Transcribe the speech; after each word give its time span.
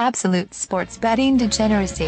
Absolute 0.00 0.54
sports 0.54 0.96
betting 0.96 1.36
degeneracy. 1.36 2.06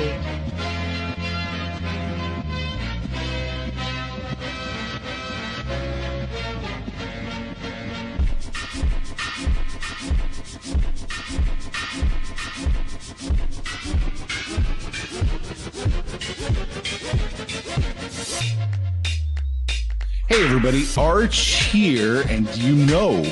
Hey, 20.29 20.43
everybody, 20.47 20.87
Arch 20.97 21.37
here, 21.65 22.23
and 22.31 22.49
you 22.57 22.75
know 22.75 23.23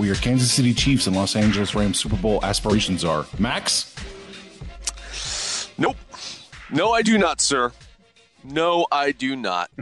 where 0.00 0.06
your 0.06 0.16
Kansas 0.16 0.50
City 0.50 0.72
Chiefs 0.72 1.06
and 1.06 1.14
Los 1.14 1.36
Angeles 1.36 1.74
Rams 1.74 2.00
Super 2.00 2.16
Bowl 2.16 2.42
aspirations 2.42 3.04
are. 3.04 3.26
Max? 3.38 3.94
Nope. 5.76 5.98
No, 6.70 6.92
I 6.92 7.02
do 7.02 7.18
not, 7.18 7.42
sir. 7.42 7.70
No, 8.42 8.86
I 8.90 9.12
do 9.12 9.36
not. 9.36 9.70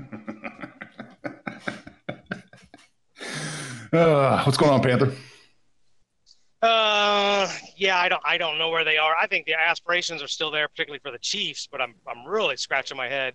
Uh, 3.90 4.42
what's 4.45 4.58
going 4.58 4.70
on, 4.70 4.83
Panther? 4.83 5.14
Uh, 6.61 7.50
yeah, 7.74 7.98
I 7.98 8.11
don't, 8.11 8.20
I 8.23 8.36
don't 8.36 8.58
know 8.58 8.68
where 8.68 8.85
they 8.85 8.98
are. 8.98 9.14
I 9.18 9.27
think 9.27 9.46
the 9.46 9.55
aspirations 9.55 10.23
are 10.23 10.29
still 10.29 10.50
there, 10.50 10.68
particularly 10.68 10.98
for 10.98 11.11
the 11.11 11.18
Chiefs. 11.18 11.67
But 11.73 11.80
I'm, 11.80 11.95
I'm 12.06 12.27
really 12.27 12.58
scratching 12.58 12.98
my 12.98 13.08
head 13.08 13.33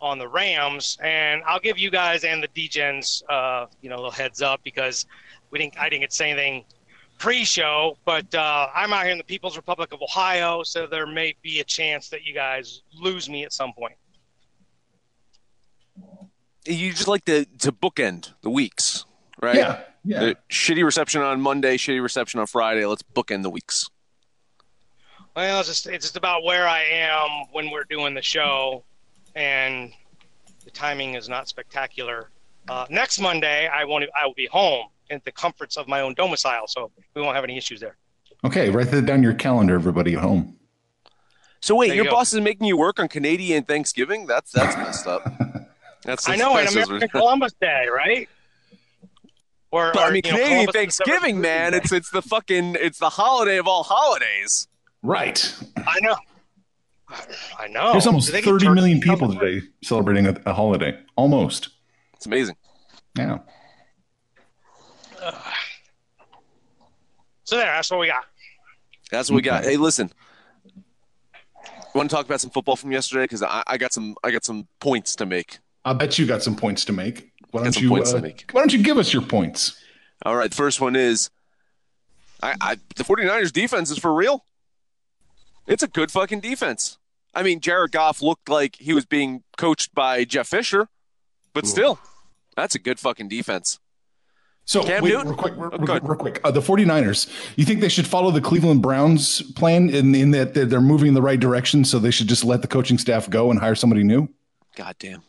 on 0.00 0.18
the 0.20 0.28
Rams, 0.28 0.96
and 1.02 1.42
I'll 1.44 1.58
give 1.58 1.76
you 1.76 1.90
guys 1.90 2.22
and 2.22 2.40
the 2.40 2.46
Degens, 2.46 3.24
uh, 3.28 3.66
you 3.80 3.90
know, 3.90 3.96
a 3.96 3.98
little 3.98 4.10
heads 4.12 4.42
up 4.42 4.60
because 4.62 5.06
we 5.54 5.60
didn't, 5.60 5.78
I 5.78 5.88
didn't 5.88 6.00
get 6.02 6.10
to 6.10 6.16
say 6.16 6.30
anything 6.32 6.64
pre-show, 7.18 7.96
but 8.04 8.34
uh, 8.34 8.68
I'm 8.74 8.92
out 8.92 9.04
here 9.04 9.12
in 9.12 9.18
the 9.18 9.24
People's 9.24 9.56
Republic 9.56 9.92
of 9.92 10.02
Ohio, 10.02 10.64
so 10.64 10.86
there 10.86 11.06
may 11.06 11.36
be 11.42 11.60
a 11.60 11.64
chance 11.64 12.08
that 12.08 12.24
you 12.24 12.34
guys 12.34 12.82
lose 12.92 13.30
me 13.30 13.44
at 13.44 13.52
some 13.52 13.72
point. 13.72 13.94
You 16.66 16.90
just 16.90 17.08
like 17.08 17.24
to 17.26 17.44
to 17.58 17.70
bookend 17.70 18.32
the 18.40 18.50
weeks, 18.50 19.04
right? 19.40 19.54
Yeah, 19.54 19.82
yeah. 20.02 20.20
The 20.20 20.36
shitty 20.50 20.82
reception 20.82 21.20
on 21.20 21.40
Monday, 21.40 21.76
shitty 21.76 22.02
reception 22.02 22.40
on 22.40 22.46
Friday. 22.46 22.84
Let's 22.86 23.02
bookend 23.02 23.42
the 23.42 23.50
weeks. 23.50 23.88
Well, 25.36 25.60
it's 25.60 25.68
just 25.68 25.86
it's 25.86 26.06
just 26.06 26.16
about 26.16 26.42
where 26.42 26.66
I 26.66 26.82
am 26.82 27.28
when 27.52 27.70
we're 27.70 27.84
doing 27.84 28.14
the 28.14 28.22
show, 28.22 28.82
and 29.36 29.92
the 30.64 30.70
timing 30.70 31.14
is 31.14 31.28
not 31.28 31.48
spectacular. 31.48 32.30
Uh, 32.66 32.86
next 32.88 33.20
Monday, 33.20 33.68
I 33.68 33.84
won't. 33.84 34.04
I 34.18 34.26
will 34.26 34.34
be 34.34 34.46
home 34.46 34.86
in 35.10 35.20
the 35.24 35.32
comforts 35.32 35.76
of 35.76 35.86
my 35.88 36.00
own 36.00 36.14
domicile, 36.14 36.66
so 36.66 36.90
we 37.14 37.22
won't 37.22 37.34
have 37.34 37.44
any 37.44 37.56
issues 37.56 37.80
there. 37.80 37.96
Okay, 38.44 38.70
write 38.70 38.90
that 38.90 39.06
down 39.06 39.22
your 39.22 39.34
calendar, 39.34 39.74
everybody 39.74 40.14
at 40.14 40.20
home. 40.20 40.56
So 41.60 41.74
wait, 41.74 41.88
There 41.88 41.96
you 41.96 42.02
your 42.02 42.10
go. 42.10 42.16
boss 42.18 42.32
is 42.34 42.40
making 42.40 42.66
you 42.66 42.76
work 42.76 43.00
on 43.00 43.08
Canadian 43.08 43.64
Thanksgiving? 43.64 44.26
That's 44.26 44.52
that's 44.52 44.76
messed 44.76 45.06
up. 45.06 45.24
That's 46.04 46.28
I 46.28 46.36
know, 46.36 46.50
and 46.58 46.68
that's- 46.68 46.86
American 46.86 47.08
Columbus 47.08 47.54
Day, 47.54 47.86
right? 47.90 48.28
Or, 49.70 49.90
But 49.94 50.02
I 50.02 50.10
mean, 50.10 50.20
you 50.24 50.32
know, 50.32 50.36
Canadian 50.36 50.66
Columbus 50.66 50.74
Thanksgiving, 50.74 51.40
man. 51.40 51.72
Day. 51.72 51.78
It's 51.78 51.92
it's 51.92 52.10
the 52.10 52.20
fucking 52.20 52.76
it's 52.78 52.98
the 52.98 53.08
holiday 53.08 53.56
of 53.56 53.66
all 53.66 53.82
holidays. 53.82 54.68
Right. 55.02 55.54
I 55.78 56.00
know. 56.00 56.14
I 57.58 57.68
know. 57.68 57.92
There's 57.92 58.06
almost 58.06 58.28
Oh, 58.28 58.32
Do 58.32 58.32
they 58.32 58.42
get 58.42 58.50
30 58.50 58.68
million 58.70 59.00
people 59.00 59.32
today 59.32 59.66
celebrating 59.82 60.26
a, 60.26 60.36
a 60.46 60.52
holiday. 60.52 60.98
Almost. 61.16 61.70
It's 62.14 62.26
amazing. 62.26 62.56
Yeah. 63.16 63.38
So 67.44 67.56
there, 67.56 67.66
that's 67.66 67.90
what 67.90 68.00
we 68.00 68.06
got. 68.06 68.24
That's 69.10 69.30
what 69.30 69.36
we 69.36 69.42
got. 69.42 69.64
Hey, 69.64 69.76
listen. 69.76 70.10
Want 71.94 72.10
to 72.10 72.16
talk 72.16 72.26
about 72.26 72.40
some 72.40 72.50
football 72.50 72.74
from 72.76 72.90
yesterday? 72.90 73.24
Because 73.24 73.42
I, 73.42 73.62
I 73.66 73.76
got 73.78 73.92
some 73.92 74.16
I 74.24 74.30
got 74.32 74.44
some 74.44 74.66
points 74.80 75.14
to 75.16 75.26
make. 75.26 75.58
I 75.84 75.92
bet 75.92 76.18
you 76.18 76.26
got 76.26 76.42
some 76.42 76.56
points 76.56 76.84
to 76.86 76.92
make. 76.92 77.30
Why 77.50 77.60
Got 77.60 77.64
don't 77.64 77.72
some 77.74 77.82
you? 77.84 77.88
points 77.90 78.10
to 78.10 78.18
uh, 78.18 78.20
make. 78.22 78.50
why 78.50 78.60
don't 78.62 78.72
you 78.72 78.82
give 78.82 78.98
us 78.98 79.12
your 79.12 79.22
points? 79.22 79.80
All 80.24 80.34
right, 80.34 80.50
the 80.50 80.56
first 80.56 80.80
one 80.80 80.96
is 80.96 81.30
I, 82.42 82.54
I 82.60 82.74
the 82.96 83.04
49ers 83.04 83.52
defense 83.52 83.90
is 83.90 83.98
for 83.98 84.12
real. 84.12 84.44
It's 85.66 85.82
a 85.82 85.88
good 85.88 86.10
fucking 86.10 86.40
defense. 86.40 86.98
I 87.34 87.42
mean, 87.42 87.60
Jared 87.60 87.92
Goff 87.92 88.22
looked 88.22 88.48
like 88.48 88.76
he 88.76 88.92
was 88.92 89.06
being 89.06 89.44
coached 89.56 89.94
by 89.94 90.24
Jeff 90.24 90.48
Fisher, 90.48 90.88
but 91.52 91.66
still, 91.66 91.98
that's 92.56 92.74
a 92.74 92.78
good 92.78 92.98
fucking 92.98 93.28
defense. 93.28 93.78
So, 94.66 94.82
Cam 94.82 95.02
wait, 95.02 95.10
Newton? 95.10 95.28
real 95.28 95.36
quick, 95.36 95.54
real, 95.56 95.70
Oh, 95.72 95.76
real 95.76 95.86
quick, 95.86 96.02
real 96.04 96.16
quick. 96.16 96.40
Uh, 96.42 96.50
the 96.50 96.60
49ers, 96.60 97.28
you 97.56 97.64
think 97.66 97.80
they 97.80 97.88
should 97.88 98.06
follow 98.06 98.30
the 98.30 98.40
Cleveland 98.40 98.80
Browns 98.80 99.42
plan 99.52 99.90
in, 99.90 100.14
in 100.14 100.30
that 100.30 100.54
they're 100.54 100.64
they're 100.64 100.80
moving 100.80 101.08
in 101.08 101.14
the 101.14 101.22
right 101.22 101.38
direction, 101.38 101.84
so 101.84 101.98
they 101.98 102.10
should 102.10 102.28
just 102.28 102.44
let 102.44 102.62
the 102.62 102.68
coaching 102.68 102.96
staff 102.96 103.28
go 103.28 103.50
and 103.50 103.60
hire 103.60 103.74
somebody 103.74 104.02
new? 104.02 104.28
God 104.74 104.96
damn. 104.98 105.22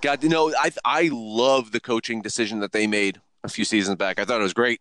God, 0.00 0.22
you 0.24 0.28
know, 0.28 0.52
I 0.58 0.72
I 0.84 1.10
love 1.12 1.70
the 1.70 1.80
coaching 1.80 2.22
decision 2.22 2.58
that 2.58 2.72
they 2.72 2.88
made 2.88 3.20
a 3.44 3.48
few 3.48 3.64
seasons 3.64 3.96
back. 3.96 4.18
I 4.18 4.24
thought 4.24 4.40
it 4.40 4.42
was 4.42 4.52
great. 4.52 4.80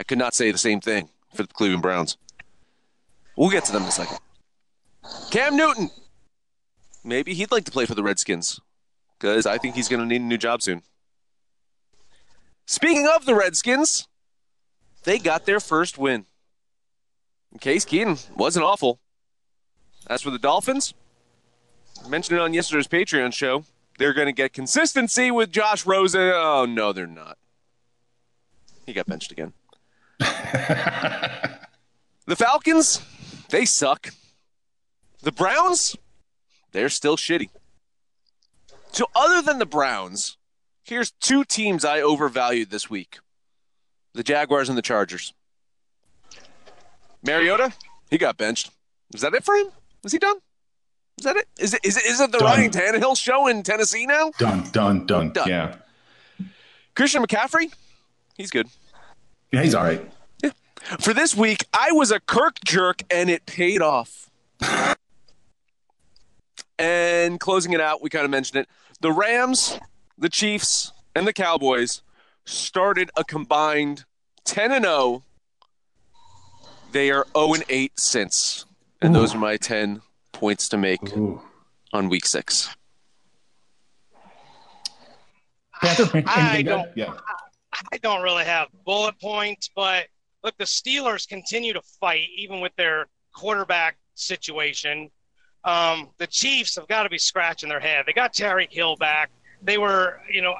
I 0.00 0.04
could 0.04 0.18
not 0.18 0.34
say 0.34 0.50
the 0.50 0.58
same 0.58 0.80
thing 0.80 1.10
for 1.34 1.42
the 1.42 1.52
Cleveland 1.52 1.82
Browns. 1.82 2.16
We'll 3.36 3.50
get 3.50 3.64
to 3.66 3.72
them 3.72 3.82
in 3.82 3.88
a 3.88 3.92
second. 3.92 4.18
Cam 5.30 5.56
Newton. 5.56 5.90
Maybe 7.04 7.34
he'd 7.34 7.52
like 7.52 7.64
to 7.64 7.70
play 7.70 7.86
for 7.86 7.94
the 7.94 8.02
Redskins 8.02 8.60
because 9.18 9.46
I 9.46 9.58
think 9.58 9.74
he's 9.74 9.88
going 9.88 10.00
to 10.00 10.06
need 10.06 10.20
a 10.20 10.24
new 10.24 10.38
job 10.38 10.62
soon. 10.62 10.82
Speaking 12.70 13.08
of 13.08 13.24
the 13.24 13.34
Redskins, 13.34 14.08
they 15.04 15.18
got 15.18 15.46
their 15.46 15.58
first 15.58 15.96
win. 15.96 16.26
Case 17.62 17.86
Keenum 17.86 18.20
wasn't 18.36 18.66
awful. 18.66 19.00
As 20.06 20.20
for 20.20 20.28
the 20.28 20.38
Dolphins, 20.38 20.92
I 22.04 22.08
mentioned 22.08 22.38
it 22.38 22.42
on 22.42 22.52
yesterday's 22.52 22.86
Patreon 22.86 23.32
show. 23.32 23.64
They're 23.96 24.12
going 24.12 24.26
to 24.26 24.34
get 24.34 24.52
consistency 24.52 25.30
with 25.30 25.50
Josh 25.50 25.86
Rosen. 25.86 26.30
Oh, 26.34 26.66
no, 26.66 26.92
they're 26.92 27.06
not. 27.06 27.38
He 28.84 28.92
got 28.92 29.06
benched 29.06 29.32
again. 29.32 29.54
the 30.18 30.26
Falcons, 32.36 33.00
they 33.48 33.64
suck. 33.64 34.10
The 35.22 35.32
Browns, 35.32 35.96
they're 36.72 36.90
still 36.90 37.16
shitty. 37.16 37.48
So, 38.92 39.06
other 39.16 39.40
than 39.40 39.58
the 39.58 39.64
Browns, 39.64 40.37
here's 40.88 41.10
two 41.12 41.44
teams 41.44 41.84
I 41.84 42.00
overvalued 42.00 42.70
this 42.70 42.88
week 42.90 43.18
the 44.14 44.22
Jaguars 44.22 44.68
and 44.68 44.76
the 44.76 44.82
Chargers. 44.82 45.32
Mariota, 47.22 47.72
he 48.10 48.18
got 48.18 48.36
benched. 48.36 48.70
Is 49.14 49.20
that 49.20 49.34
it 49.34 49.44
for 49.44 49.54
him? 49.54 49.68
Is 50.04 50.12
he 50.12 50.18
done? 50.18 50.36
Is 51.18 51.24
that 51.24 51.36
it? 51.36 51.48
Is 51.58 51.74
it? 51.74 51.80
Is 51.84 51.96
it? 51.96 52.04
Is 52.04 52.20
it 52.20 52.32
the 52.32 52.38
Done. 52.38 52.46
Ryan 52.46 52.70
Tannehill 52.70 53.16
show 53.16 53.48
in 53.48 53.62
Tennessee 53.62 54.06
now? 54.06 54.30
Done, 54.38 54.68
done, 54.70 55.06
done. 55.06 55.32
Done. 55.32 55.48
Yeah. 55.48 55.76
Christian 56.94 57.22
McCaffrey, 57.22 57.72
he's 58.36 58.50
good. 58.50 58.66
Yeah, 59.52 59.62
he's 59.62 59.74
all 59.74 59.84
right. 59.84 60.10
Yeah. 60.42 60.50
For 61.00 61.12
this 61.12 61.34
week, 61.34 61.64
I 61.72 61.92
was 61.92 62.10
a 62.10 62.20
Kirk 62.20 62.56
jerk, 62.64 63.02
and 63.10 63.30
it 63.30 63.46
paid 63.46 63.82
off. 63.82 64.30
and 66.78 67.38
closing 67.40 67.72
it 67.72 67.80
out, 67.80 68.02
we 68.02 68.10
kind 68.10 68.24
of 68.24 68.30
mentioned 68.30 68.60
it. 68.60 68.68
The 69.00 69.12
Rams, 69.12 69.78
the 70.18 70.28
Chiefs, 70.28 70.92
and 71.14 71.26
the 71.26 71.32
Cowboys 71.32 72.02
started 72.44 73.10
a 73.16 73.24
combined 73.24 74.04
10 74.44 74.72
and 74.72 74.84
0. 74.84 75.22
They 76.92 77.10
are 77.10 77.26
0 77.36 77.54
and 77.54 77.64
8 77.68 77.98
since. 77.98 78.64
And 79.00 79.14
those 79.14 79.34
are 79.34 79.38
my 79.38 79.56
10 79.56 80.02
points 80.32 80.68
to 80.70 80.76
make 80.76 81.16
Ooh. 81.16 81.40
on 81.92 82.08
week 82.08 82.26
six. 82.26 82.74
Panther, 85.80 86.22
I 86.26 86.62
don't- 86.62 86.96
Yeah. 86.96 87.14
I 87.92 87.98
don't 87.98 88.22
really 88.22 88.44
have 88.44 88.68
bullet 88.84 89.20
points, 89.20 89.70
but 89.74 90.08
look, 90.42 90.56
the 90.58 90.64
Steelers 90.64 91.28
continue 91.28 91.72
to 91.72 91.82
fight 92.00 92.28
even 92.36 92.60
with 92.60 92.74
their 92.76 93.06
quarterback 93.32 93.96
situation. 94.14 95.10
Um, 95.62 96.10
the 96.18 96.26
Chiefs 96.26 96.74
have 96.76 96.88
got 96.88 97.04
to 97.04 97.08
be 97.08 97.18
scratching 97.18 97.68
their 97.68 97.78
head. 97.78 98.04
They 98.06 98.12
got 98.12 98.32
Tyreek 98.32 98.72
Hill 98.72 98.96
back. 98.96 99.30
They 99.62 99.78
were, 99.78 100.20
you 100.30 100.42
know, 100.42 100.56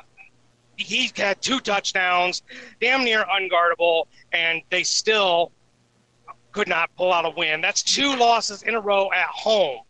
he 0.76 1.10
had 1.16 1.42
two 1.42 1.60
touchdowns, 1.60 2.42
damn 2.80 3.04
near 3.04 3.24
unguardable, 3.24 4.04
and 4.32 4.62
they 4.70 4.84
still 4.84 5.52
could 6.52 6.68
not 6.68 6.94
pull 6.96 7.12
out 7.12 7.24
a 7.24 7.30
win. 7.30 7.60
That's 7.60 7.82
two 7.82 8.16
losses 8.16 8.62
in 8.62 8.74
a 8.74 8.80
row 8.80 9.10
at 9.12 9.26
home. 9.26 9.80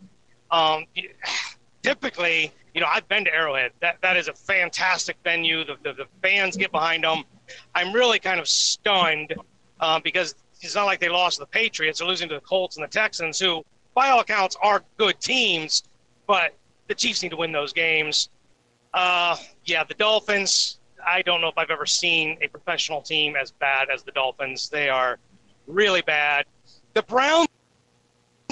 Um, 0.50 0.86
typically, 1.82 2.52
you 2.74 2.80
know, 2.80 2.86
I've 2.90 3.08
been 3.08 3.24
to 3.24 3.34
Arrowhead. 3.34 3.72
That 3.80 3.98
that 4.02 4.16
is 4.16 4.28
a 4.28 4.32
fantastic 4.32 5.16
venue. 5.24 5.64
The 5.64 5.76
the, 5.82 5.92
the 5.92 6.06
fans 6.22 6.56
get 6.56 6.72
behind 6.72 7.04
them. 7.04 7.24
I'm 7.74 7.92
really 7.92 8.18
kind 8.18 8.40
of 8.40 8.48
stunned 8.48 9.34
uh, 9.80 10.00
because 10.00 10.34
it's 10.60 10.74
not 10.74 10.84
like 10.84 11.00
they 11.00 11.08
lost 11.08 11.36
to 11.36 11.40
the 11.40 11.46
Patriots. 11.46 11.98
They're 11.98 12.08
losing 12.08 12.28
to 12.28 12.34
the 12.34 12.40
Colts 12.40 12.76
and 12.76 12.84
the 12.84 12.88
Texans, 12.88 13.38
who, 13.38 13.64
by 13.94 14.08
all 14.08 14.20
accounts, 14.20 14.56
are 14.62 14.82
good 14.96 15.20
teams. 15.20 15.84
But 16.26 16.54
the 16.88 16.94
Chiefs 16.94 17.22
need 17.22 17.30
to 17.30 17.36
win 17.36 17.52
those 17.52 17.72
games. 17.72 18.28
Uh, 18.98 19.36
yeah, 19.64 19.84
the 19.84 19.94
Dolphins. 19.94 20.78
I 21.06 21.22
don't 21.22 21.40
know 21.40 21.46
if 21.48 21.56
I've 21.56 21.70
ever 21.70 21.86
seen 21.86 22.36
a 22.42 22.48
professional 22.48 23.00
team 23.00 23.36
as 23.36 23.52
bad 23.52 23.88
as 23.94 24.02
the 24.02 24.10
Dolphins. 24.10 24.68
They 24.68 24.88
are 24.88 25.18
really 25.68 26.02
bad. 26.02 26.46
The 26.94 27.02
Browns 27.04 27.46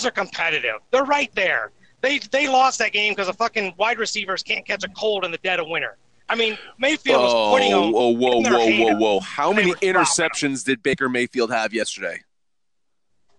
are 0.05 0.11
competitive. 0.13 0.77
They're 0.93 1.05
right 1.05 1.35
there. 1.35 1.73
They 2.01 2.19
they 2.19 2.47
lost 2.47 2.79
that 2.79 2.93
game 2.93 3.13
because 3.13 3.27
the 3.27 3.33
fucking 3.33 3.75
wide 3.77 3.99
receivers 3.99 4.45
can't 4.45 4.65
catch 4.65 4.85
a 4.85 4.89
cold 4.91 5.25
in 5.25 5.33
the 5.33 5.39
dead 5.39 5.59
of 5.59 5.67
winter. 5.67 5.97
I 6.29 6.37
mean, 6.37 6.57
Mayfield 6.79 7.23
was 7.23 7.33
Oh, 7.35 7.51
putting 7.53 7.71
them. 7.73 7.93
whoa, 7.93 8.09
whoa, 8.11 8.41
whoa, 8.41 8.51
whoa, 8.53 8.59
hand. 8.59 9.01
whoa. 9.01 9.21
How 9.21 9.53
many 9.53 9.73
interceptions 9.75 10.65
did 10.65 10.83
Baker 10.83 11.09
Mayfield 11.09 11.51
have 11.51 11.73
yesterday? 11.75 12.21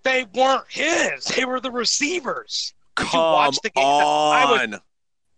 They 0.03 0.25
weren't 0.33 0.65
his. 0.69 1.25
They 1.25 1.45
were 1.45 1.59
the 1.61 1.71
receivers. 1.71 2.73
Come 2.95 3.19
watch 3.19 3.59
the 3.63 3.69
game? 3.69 3.85
I 3.85 4.45
was 4.51 4.61
on. 4.73 4.81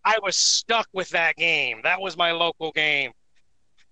I 0.04 0.18
was 0.22 0.36
stuck 0.36 0.88
with 0.92 1.10
that 1.10 1.36
game. 1.36 1.80
That 1.82 2.00
was 2.00 2.16
my 2.16 2.32
local 2.32 2.72
game. 2.72 3.12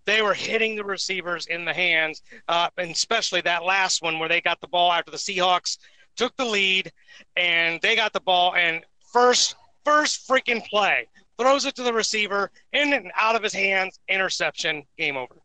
They 0.07 0.23
were 0.23 0.35
hitting 0.35 0.75
the 0.75 0.85
receivers 0.85 1.47
in 1.47 1.65
the 1.65 1.75
hands, 1.75 2.23
uh, 2.49 2.71
and 2.79 2.91
especially 2.91 3.43
that 3.43 3.65
last 3.65 4.03
one 4.03 4.19
where 4.19 4.29
they 4.29 4.41
got 4.41 4.61
the 4.61 4.69
ball 4.69 4.91
after 4.91 5.11
the 5.11 5.19
Seahawks 5.19 5.77
took 6.17 6.35
the 6.37 6.45
lead, 6.45 6.91
and 7.37 7.79
they 7.83 7.95
got 7.95 8.13
the 8.13 8.21
ball 8.21 8.55
and 8.55 8.85
first 9.13 9.55
first 9.85 10.29
freaking 10.29 10.65
play 10.67 11.09
throws 11.39 11.65
it 11.65 11.75
to 11.77 11.83
the 11.83 11.93
receiver 11.93 12.51
in 12.73 12.93
and 12.93 13.11
out 13.17 13.37
of 13.37 13.43
his 13.43 13.53
hands, 13.53 14.01
interception, 14.09 14.83
game 14.99 15.17
over. 15.17 15.37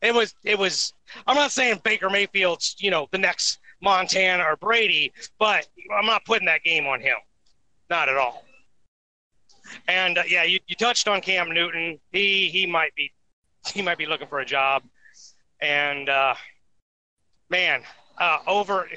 It 0.00 0.14
was 0.14 0.34
it 0.44 0.58
was. 0.58 0.92
I'm 1.26 1.36
not 1.36 1.50
saying 1.50 1.80
Baker 1.84 2.10
Mayfield's 2.10 2.76
you 2.78 2.90
know 2.90 3.08
the 3.10 3.18
next 3.18 3.58
Montana 3.80 4.44
or 4.44 4.56
Brady, 4.56 5.12
but 5.38 5.66
I'm 5.96 6.06
not 6.06 6.24
putting 6.24 6.46
that 6.46 6.62
game 6.62 6.86
on 6.86 7.00
him, 7.00 7.16
not 7.88 8.08
at 8.08 8.16
all. 8.16 8.44
And 9.88 10.18
uh, 10.18 10.22
yeah, 10.26 10.44
you, 10.44 10.60
you 10.66 10.76
touched 10.76 11.08
on 11.08 11.20
Cam 11.20 11.50
Newton. 11.50 11.98
He 12.12 12.48
he 12.48 12.66
might 12.66 12.94
be 12.94 13.12
he 13.72 13.82
might 13.82 13.98
be 13.98 14.06
looking 14.06 14.26
for 14.28 14.40
a 14.40 14.44
job. 14.44 14.82
And 15.60 16.08
uh, 16.08 16.34
man, 17.50 17.82
uh, 18.18 18.38
over. 18.46 18.88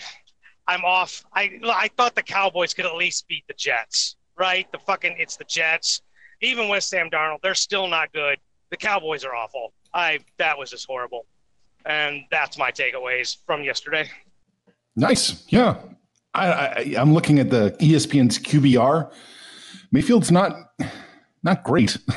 I'm 0.68 0.84
off. 0.84 1.24
I 1.34 1.60
I 1.64 1.90
thought 1.96 2.16
the 2.16 2.24
Cowboys 2.24 2.74
could 2.74 2.86
at 2.86 2.96
least 2.96 3.28
beat 3.28 3.46
the 3.48 3.54
Jets, 3.54 4.18
right? 4.38 4.70
The 4.72 4.80
fucking 4.80 5.16
it's 5.18 5.38
the 5.38 5.46
Jets. 5.46 6.02
Even 6.42 6.70
with 6.70 6.84
Sam 6.84 7.10
Darnold, 7.10 7.42
they're 7.42 7.56
still 7.56 7.88
not 7.88 8.12
good. 8.12 8.38
The 8.70 8.78
Cowboys 8.78 9.24
are 9.24 9.34
awful. 9.34 9.74
I 9.94 10.20
that 10.38 10.58
was 10.58 10.70
just 10.72 10.86
horrible. 10.86 11.26
And 11.86 12.24
that's 12.30 12.58
my 12.58 12.70
takeaways 12.70 13.38
from 13.46 13.64
yesterday. 13.64 14.10
Nice. 14.98 15.46
Yeah. 15.48 15.78
I, 16.34 16.52
I, 16.52 16.96
I'm 16.98 17.14
looking 17.14 17.40
at 17.40 17.50
the 17.50 17.76
ESPN's 17.80 18.38
QBR. 18.38 19.12
Mayfield's 19.92 20.32
not 20.32 20.72
not 21.44 21.64
great. 21.64 21.98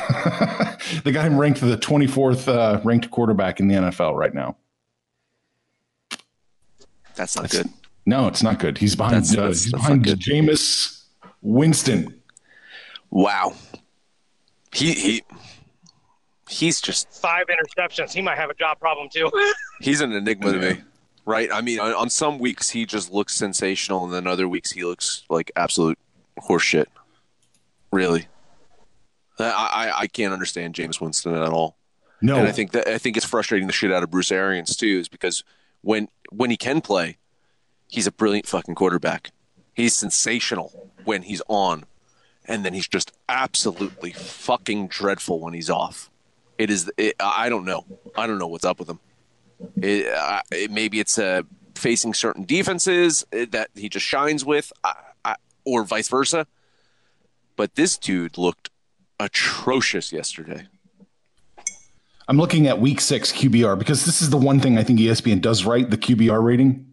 they 1.04 1.12
got 1.12 1.26
him 1.26 1.38
ranked 1.38 1.60
the 1.60 1.76
24th 1.76 2.48
uh, 2.48 2.80
ranked 2.84 3.10
quarterback 3.10 3.60
in 3.60 3.68
the 3.68 3.74
NFL 3.76 4.14
right 4.16 4.34
now. 4.34 4.56
That's 7.14 7.36
not 7.36 7.50
good. 7.50 7.68
No, 8.06 8.26
it's 8.28 8.42
not 8.42 8.58
good. 8.58 8.78
He's 8.78 8.96
behind. 8.96 9.14
That's- 9.16 9.32
uh, 9.32 9.42
that's- 9.42 9.64
he's 9.64 9.72
behind. 9.72 10.04
Jameis 10.04 11.04
Winston. 11.42 12.20
Wow. 13.10 13.54
He 14.72 14.92
he 14.94 15.22
he's 16.48 16.80
just 16.80 17.10
Five 17.20 17.46
interceptions. 17.48 18.12
He 18.12 18.22
might 18.22 18.36
have 18.38 18.50
a 18.50 18.54
job 18.54 18.78
problem 18.80 19.08
too. 19.12 19.30
he's 19.80 20.00
an 20.00 20.12
enigma 20.12 20.52
to 20.52 20.58
me. 20.58 20.80
Right? 21.26 21.50
I 21.52 21.60
mean, 21.60 21.78
on, 21.80 21.92
on 21.94 22.10
some 22.10 22.38
weeks 22.38 22.70
he 22.70 22.86
just 22.86 23.12
looks 23.12 23.34
sensational 23.34 24.04
and 24.04 24.12
then 24.12 24.26
other 24.26 24.48
weeks 24.48 24.72
he 24.72 24.84
looks 24.84 25.24
like 25.28 25.50
absolute 25.56 25.98
horseshit. 26.38 26.86
Really. 27.92 28.28
I, 29.38 29.92
I 29.96 30.06
can't 30.06 30.32
understand 30.32 30.74
Jameis 30.74 31.00
Winston 31.00 31.34
at 31.34 31.48
all. 31.48 31.76
No, 32.20 32.36
And 32.36 32.46
I 32.46 32.52
think 32.52 32.72
that 32.72 32.86
I 32.86 32.98
think 32.98 33.16
it's 33.16 33.24
frustrating 33.24 33.66
the 33.66 33.72
shit 33.72 33.90
out 33.90 34.02
of 34.02 34.10
Bruce 34.10 34.30
Arians 34.30 34.76
too, 34.76 34.98
is 34.98 35.08
because 35.08 35.42
when 35.80 36.08
when 36.30 36.50
he 36.50 36.56
can 36.56 36.82
play, 36.82 37.16
he's 37.88 38.06
a 38.06 38.12
brilliant 38.12 38.46
fucking 38.46 38.74
quarterback. 38.74 39.30
He's 39.72 39.96
sensational 39.96 40.90
when 41.04 41.22
he's 41.22 41.40
on, 41.48 41.84
and 42.44 42.64
then 42.64 42.74
he's 42.74 42.88
just 42.88 43.12
absolutely 43.28 44.12
fucking 44.12 44.88
dreadful 44.88 45.40
when 45.40 45.54
he's 45.54 45.70
off. 45.70 46.10
It 46.58 46.68
is. 46.68 46.92
It, 46.98 47.16
I 47.18 47.48
don't 47.48 47.64
know. 47.64 47.86
I 48.14 48.26
don't 48.26 48.38
know 48.38 48.48
what's 48.48 48.66
up 48.66 48.78
with 48.78 48.90
him. 48.90 49.00
It, 49.80 50.12
uh, 50.12 50.42
it, 50.52 50.70
maybe 50.70 51.00
it's 51.00 51.18
uh, 51.18 51.42
facing 51.74 52.12
certain 52.12 52.44
defenses 52.44 53.24
that 53.30 53.70
he 53.74 53.88
just 53.88 54.04
shines 54.04 54.44
with, 54.44 54.72
I, 54.84 54.94
I, 55.24 55.36
or 55.64 55.84
vice 55.84 56.08
versa. 56.08 56.46
But 57.56 57.74
this 57.74 57.98
dude 57.98 58.38
looked 58.38 58.70
atrocious 59.18 60.12
yesterday. 60.12 60.66
I'm 62.28 62.36
looking 62.38 62.66
at 62.68 62.80
week 62.80 63.00
six 63.00 63.32
QBR 63.32 63.78
because 63.78 64.04
this 64.04 64.22
is 64.22 64.30
the 64.30 64.36
one 64.36 64.60
thing 64.60 64.78
I 64.78 64.84
think 64.84 65.00
ESPN 65.00 65.40
does 65.40 65.64
right 65.64 65.88
the 65.88 65.98
QBR 65.98 66.42
rating. 66.42 66.86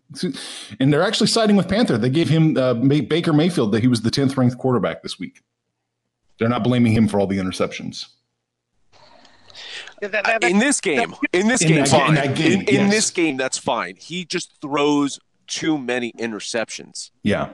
And 0.79 0.91
they're 0.91 1.03
actually 1.03 1.27
siding 1.27 1.55
with 1.55 1.67
Panther. 1.67 1.97
They 1.97 2.09
gave 2.09 2.27
him 2.29 2.57
uh, 2.57 2.73
May- 2.75 3.01
Baker 3.01 3.33
Mayfield 3.33 3.71
that 3.73 3.81
he 3.81 3.87
was 3.87 4.01
the 4.01 4.09
10th 4.09 4.35
ranked 4.37 4.57
quarterback 4.57 5.03
this 5.03 5.19
week. 5.19 5.41
They're 6.39 6.49
not 6.49 6.63
blaming 6.63 6.93
him 6.93 7.07
for 7.07 7.19
all 7.19 7.27
the 7.27 7.37
interceptions. 7.37 8.05
In 10.01 10.59
this 10.59 10.79
game, 10.79 11.15
in 11.33 11.47
this 11.47 11.61
In 11.63 11.67
game, 11.69 11.77
that 11.83 11.89
ga- 11.89 11.97
in 11.97 12.05
fine. 12.05 12.15
that 12.15 12.35
game, 12.35 12.61
in, 12.61 12.67
in 12.83 12.89
this 12.89 13.09
game, 13.09 13.35
that's 13.37 13.57
fine. 13.57 13.95
He 13.95 14.25
just 14.25 14.61
throws 14.61 15.19
too 15.47 15.77
many 15.77 16.11
interceptions. 16.13 17.09
Yeah. 17.23 17.49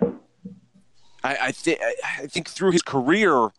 I, 1.24 1.38
I 1.42 1.52
think 1.52 1.80
I 1.82 2.28
think 2.28 2.50
through 2.50 2.72
his 2.72 2.82
career, 2.82 3.50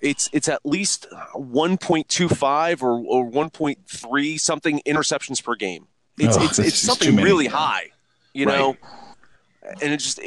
it's 0.00 0.30
it's 0.32 0.48
at 0.48 0.64
least 0.64 1.06
1.25 1.34 2.82
or, 2.82 2.98
or 3.06 3.30
1.3 3.30 4.40
something 4.40 4.80
interceptions 4.86 5.42
per 5.42 5.54
game. 5.54 5.88
It's 6.18 6.36
Oh, 6.36 6.44
it's, 6.44 6.58
it's 6.58 6.78
something 6.78 7.16
really 7.16 7.46
high, 7.46 7.92
you 8.32 8.46
Right. 8.46 8.58
know. 8.58 8.76
And 9.80 9.92
it 9.92 9.98
just 9.98 10.20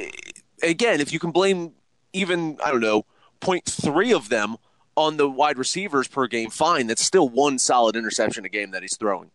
again, 0.62 1.02
if 1.02 1.12
you 1.12 1.20
can 1.20 1.32
blame 1.32 1.74
even 2.14 2.58
I 2.64 2.72
don't 2.72 2.82
know 2.82 3.06
0.3 3.42 4.16
of 4.16 4.30
them 4.30 4.58
on 4.96 5.18
the 5.18 5.30
wide 5.30 5.58
receivers 5.58 6.08
per 6.08 6.28
game, 6.28 6.50
fine. 6.50 6.88
That's 6.88 7.04
still 7.04 7.28
one 7.30 7.58
solid 7.58 7.96
interception 7.96 8.46
a 8.46 8.50
game 8.50 8.72
that 8.72 8.82
he's 8.84 8.98
throwing. 8.98 9.32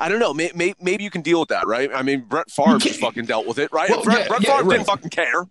I 0.00 0.08
don't 0.08 0.18
know. 0.18 0.34
May, 0.34 0.50
may, 0.54 0.74
maybe 0.80 1.04
you 1.04 1.10
can 1.10 1.22
deal 1.22 1.40
with 1.40 1.50
that, 1.50 1.66
right? 1.66 1.90
I 1.94 2.02
mean, 2.02 2.22
Brett 2.22 2.50
Favre 2.50 2.78
just 2.78 3.00
fucking 3.00 3.26
dealt 3.26 3.46
with 3.46 3.58
it, 3.58 3.70
right? 3.72 3.88
Well, 3.88 4.02
Brett, 4.02 4.20
yeah, 4.20 4.28
Brett 4.28 4.42
yeah, 4.42 4.56
Favre 4.56 4.68
right. 4.68 4.76
didn't 4.76 4.86
fucking 4.86 5.10
care. 5.10 5.46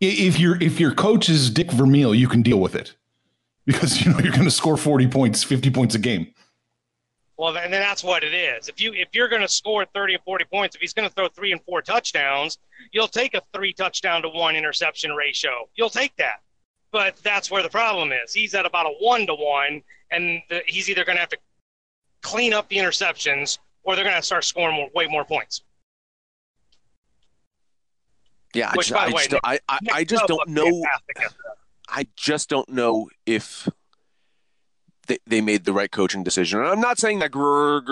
If 0.00 0.38
your 0.38 0.60
if 0.62 0.80
your 0.80 0.92
coach 0.92 1.28
is 1.28 1.50
Dick 1.50 1.70
Vermeil, 1.70 2.14
you 2.14 2.28
can 2.28 2.42
deal 2.42 2.60
with 2.60 2.74
it 2.74 2.94
because 3.64 4.04
you 4.04 4.12
know 4.12 4.18
you're 4.18 4.32
going 4.32 4.44
to 4.44 4.50
score 4.50 4.76
40 4.76 5.06
points, 5.08 5.42
50 5.42 5.70
points 5.70 5.94
a 5.94 5.98
game. 5.98 6.34
Well, 7.36 7.56
and 7.56 7.72
then 7.72 7.80
that's 7.80 8.04
what 8.04 8.22
it 8.22 8.34
is. 8.34 8.68
If 8.68 8.80
you 8.80 8.92
if 8.92 9.08
you're 9.12 9.28
going 9.28 9.42
to 9.42 9.48
score 9.48 9.84
30 9.94 10.16
or 10.16 10.18
40 10.24 10.44
points, 10.44 10.76
if 10.76 10.80
he's 10.80 10.92
going 10.92 11.08
to 11.08 11.14
throw 11.14 11.28
three 11.28 11.52
and 11.52 11.60
four 11.62 11.82
touchdowns, 11.82 12.58
you'll 12.92 13.08
take 13.08 13.34
a 13.34 13.42
three 13.52 13.72
touchdown 13.72 14.22
to 14.22 14.28
one 14.28 14.56
interception 14.56 15.12
ratio. 15.12 15.68
You'll 15.74 15.90
take 15.90 16.14
that. 16.16 16.40
But 16.92 17.16
that's 17.24 17.50
where 17.50 17.62
the 17.62 17.68
problem 17.68 18.12
is. 18.12 18.32
He's 18.32 18.54
at 18.54 18.66
about 18.66 18.86
a 18.86 18.94
one 19.00 19.26
to 19.26 19.34
one, 19.34 19.82
and 20.12 20.42
the, 20.48 20.62
he's 20.66 20.88
either 20.88 21.04
going 21.04 21.16
to 21.16 21.20
have 21.20 21.30
to 21.30 21.38
clean 22.22 22.52
up 22.52 22.68
the 22.68 22.76
interceptions 22.76 23.58
or 23.84 23.94
they're 23.94 24.04
going 24.04 24.16
to 24.16 24.22
start 24.22 24.44
scoring 24.44 24.76
more, 24.76 24.88
way 24.94 25.06
more 25.06 25.24
points. 25.24 25.62
Yeah, 28.54 28.70
I 28.70 28.76
Which, 28.76 28.88
just, 28.88 28.96
by 28.98 29.04
I 29.04 29.08
the 29.08 29.14
way, 29.14 29.20
just, 29.22 29.30
don't- 29.30 29.40
I, 29.44 29.58
I, 29.68 29.78
I 29.92 30.04
just 30.04 30.26
don't 30.26 30.48
know. 30.48 30.64
Fantastic 30.64 31.16
at 31.20 31.30
that. 31.30 31.56
I 31.88 32.06
just 32.16 32.48
don't 32.48 32.68
know 32.68 33.10
if 33.26 33.68
they, 35.06 35.18
they 35.26 35.40
made 35.40 35.64
the 35.64 35.72
right 35.72 35.90
coaching 35.90 36.22
decision. 36.22 36.60
And 36.60 36.68
I'm 36.68 36.80
not 36.80 36.98
saying 36.98 37.18
that 37.18 37.30
grr, 37.30 37.82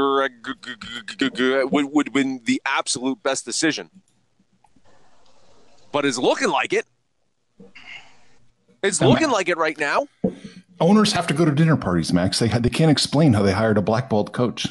would 1.70 1.84
would 1.92 2.06
have 2.06 2.14
been 2.14 2.40
the 2.44 2.62
absolute 2.64 3.22
best 3.22 3.44
decision, 3.44 3.90
but 5.90 6.04
it's 6.06 6.16
looking 6.18 6.48
like 6.48 6.72
it. 6.72 6.86
It's 8.82 9.00
looking 9.00 9.30
like 9.30 9.48
it 9.48 9.58
right 9.58 9.78
now. 9.78 10.08
Owners 10.80 11.12
have 11.12 11.26
to 11.28 11.34
go 11.34 11.44
to 11.44 11.52
dinner 11.52 11.76
parties, 11.76 12.12
Max. 12.12 12.38
They 12.38 12.48
they 12.48 12.70
can't 12.70 12.90
explain 12.90 13.34
how 13.34 13.42
they 13.42 13.52
hired 13.52 13.78
a 13.78 13.82
blackballed 13.82 14.32
coach. 14.32 14.66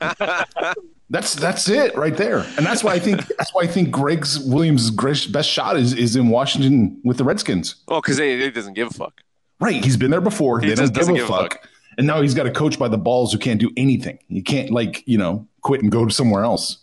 that's 1.10 1.34
that's 1.34 1.68
it 1.68 1.96
right 1.96 2.16
there, 2.16 2.38
and 2.56 2.64
that's 2.66 2.84
why 2.84 2.92
I 2.92 2.98
think 2.98 3.26
that's 3.36 3.52
why 3.54 3.62
I 3.62 3.66
think 3.66 3.90
Gregg's 3.90 4.38
Williams' 4.40 4.90
best 4.90 5.48
shot 5.48 5.76
is 5.76 5.92
is 5.92 6.16
in 6.16 6.28
Washington 6.28 7.00
with 7.04 7.16
the 7.18 7.24
Redskins. 7.24 7.76
Oh, 7.88 8.00
because 8.00 8.18
he, 8.18 8.40
he 8.40 8.50
doesn't 8.50 8.74
give 8.74 8.88
a 8.88 8.94
fuck. 8.94 9.20
Right, 9.60 9.82
he's 9.84 9.96
been 9.96 10.10
there 10.10 10.20
before. 10.20 10.60
He 10.60 10.68
they 10.68 10.74
don't 10.74 10.94
give 10.94 11.08
a 11.08 11.12
give 11.12 11.24
a 11.24 11.28
fuck. 11.28 11.52
fuck. 11.54 11.68
And 11.98 12.06
now 12.06 12.22
he's 12.22 12.34
got 12.34 12.46
a 12.46 12.50
coach 12.50 12.78
by 12.78 12.88
the 12.88 12.96
balls 12.96 13.32
who 13.32 13.38
can't 13.38 13.60
do 13.60 13.70
anything. 13.76 14.18
He 14.28 14.40
can't 14.42 14.70
like 14.70 15.02
you 15.06 15.18
know 15.18 15.46
quit 15.62 15.82
and 15.82 15.90
go 15.90 16.04
to 16.06 16.14
somewhere 16.14 16.44
else. 16.44 16.78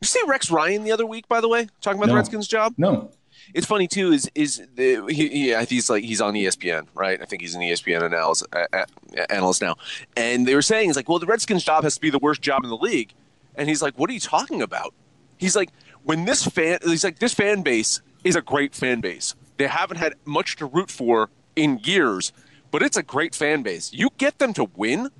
You 0.00 0.06
see 0.06 0.20
Rex 0.26 0.50
Ryan 0.50 0.82
the 0.84 0.92
other 0.92 1.04
week, 1.04 1.28
by 1.28 1.42
the 1.42 1.48
way, 1.48 1.68
talking 1.82 1.98
about 1.98 2.06
No. 2.06 2.12
the 2.14 2.16
Redskins 2.16 2.48
job. 2.48 2.72
No, 2.78 3.10
It's 3.54 3.66
funny 3.66 3.88
too. 3.88 4.12
Is 4.12 4.30
is 4.34 4.62
the, 4.74 5.04
he, 5.08 5.28
he, 5.28 5.64
he's 5.66 5.90
like 5.90 6.04
he's 6.04 6.20
on 6.20 6.34
ESPN, 6.34 6.86
right? 6.94 7.20
I 7.20 7.24
think 7.24 7.42
he's 7.42 7.54
an 7.54 7.62
ESPN 7.62 8.02
analyst, 8.02 8.46
uh, 8.52 8.84
analyst 9.28 9.62
now. 9.62 9.76
And 10.16 10.46
they 10.46 10.54
were 10.54 10.62
saying 10.62 10.88
he's 10.88 10.96
like, 10.96 11.08
well, 11.08 11.18
the 11.18 11.26
Redskins 11.26 11.64
job 11.64 11.84
has 11.84 11.94
to 11.94 12.00
be 12.00 12.10
the 12.10 12.18
worst 12.18 12.42
job 12.42 12.64
in 12.64 12.70
the 12.70 12.76
league. 12.76 13.12
And 13.54 13.68
he's 13.68 13.82
like, 13.82 13.98
what 13.98 14.08
are 14.10 14.12
you 14.12 14.20
talking 14.20 14.62
about? 14.62 14.94
He's 15.38 15.56
like, 15.56 15.70
when 16.04 16.24
this 16.24 16.46
fan, 16.46 16.78
he's 16.82 17.04
like, 17.04 17.18
this 17.18 17.34
fan 17.34 17.62
base 17.62 18.00
is 18.24 18.36
a 18.36 18.42
great 18.42 18.74
fan 18.74 19.00
base. 19.00 19.34
They 19.56 19.66
haven't 19.66 19.98
had 19.98 20.14
much 20.24 20.56
to 20.56 20.66
root 20.66 20.90
for 20.90 21.30
in 21.56 21.80
years, 21.82 22.32
but 22.70 22.82
it's 22.82 22.96
a 22.96 23.02
great 23.02 23.34
fan 23.34 23.62
base. 23.62 23.92
You 23.92 24.10
get 24.18 24.38
them 24.38 24.52
to 24.54 24.70
win, 24.76 25.10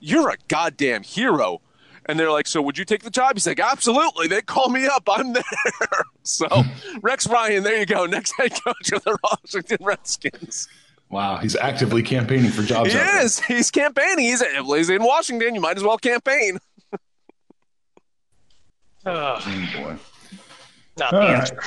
you're 0.00 0.30
a 0.30 0.36
goddamn 0.48 1.02
hero. 1.02 1.60
And 2.06 2.18
they're 2.20 2.30
like, 2.30 2.46
so 2.46 2.60
would 2.62 2.76
you 2.76 2.84
take 2.84 3.02
the 3.02 3.10
job? 3.10 3.32
He's 3.34 3.46
like, 3.46 3.60
absolutely. 3.60 4.28
They 4.28 4.42
call 4.42 4.68
me 4.68 4.86
up. 4.86 5.08
I'm 5.10 5.32
there. 5.32 5.42
so 6.22 6.46
Rex 7.02 7.26
Ryan, 7.26 7.62
there 7.62 7.78
you 7.78 7.86
go. 7.86 8.04
Next 8.06 8.32
head 8.38 8.52
coach 8.64 8.92
of 8.92 9.02
the 9.04 9.16
Washington 9.22 9.78
Redskins. 9.80 10.68
wow, 11.10 11.38
he's 11.38 11.56
actively 11.56 12.02
campaigning 12.02 12.50
for 12.50 12.62
jobs. 12.62 12.92
He 12.92 12.98
out 12.98 13.04
there. 13.04 13.24
is. 13.24 13.40
He's 13.40 13.70
campaigning. 13.70 14.26
He's, 14.26 14.42
he's 14.42 14.90
in 14.90 15.02
Washington. 15.02 15.54
You 15.54 15.60
might 15.60 15.76
as 15.76 15.82
well 15.82 15.98
campaign. 15.98 16.58
Oh, 19.06 19.38
boy. 19.76 19.96
not 20.96 21.12
All 21.12 21.20
the 21.20 21.26
right. 21.26 21.36
answer. 21.40 21.60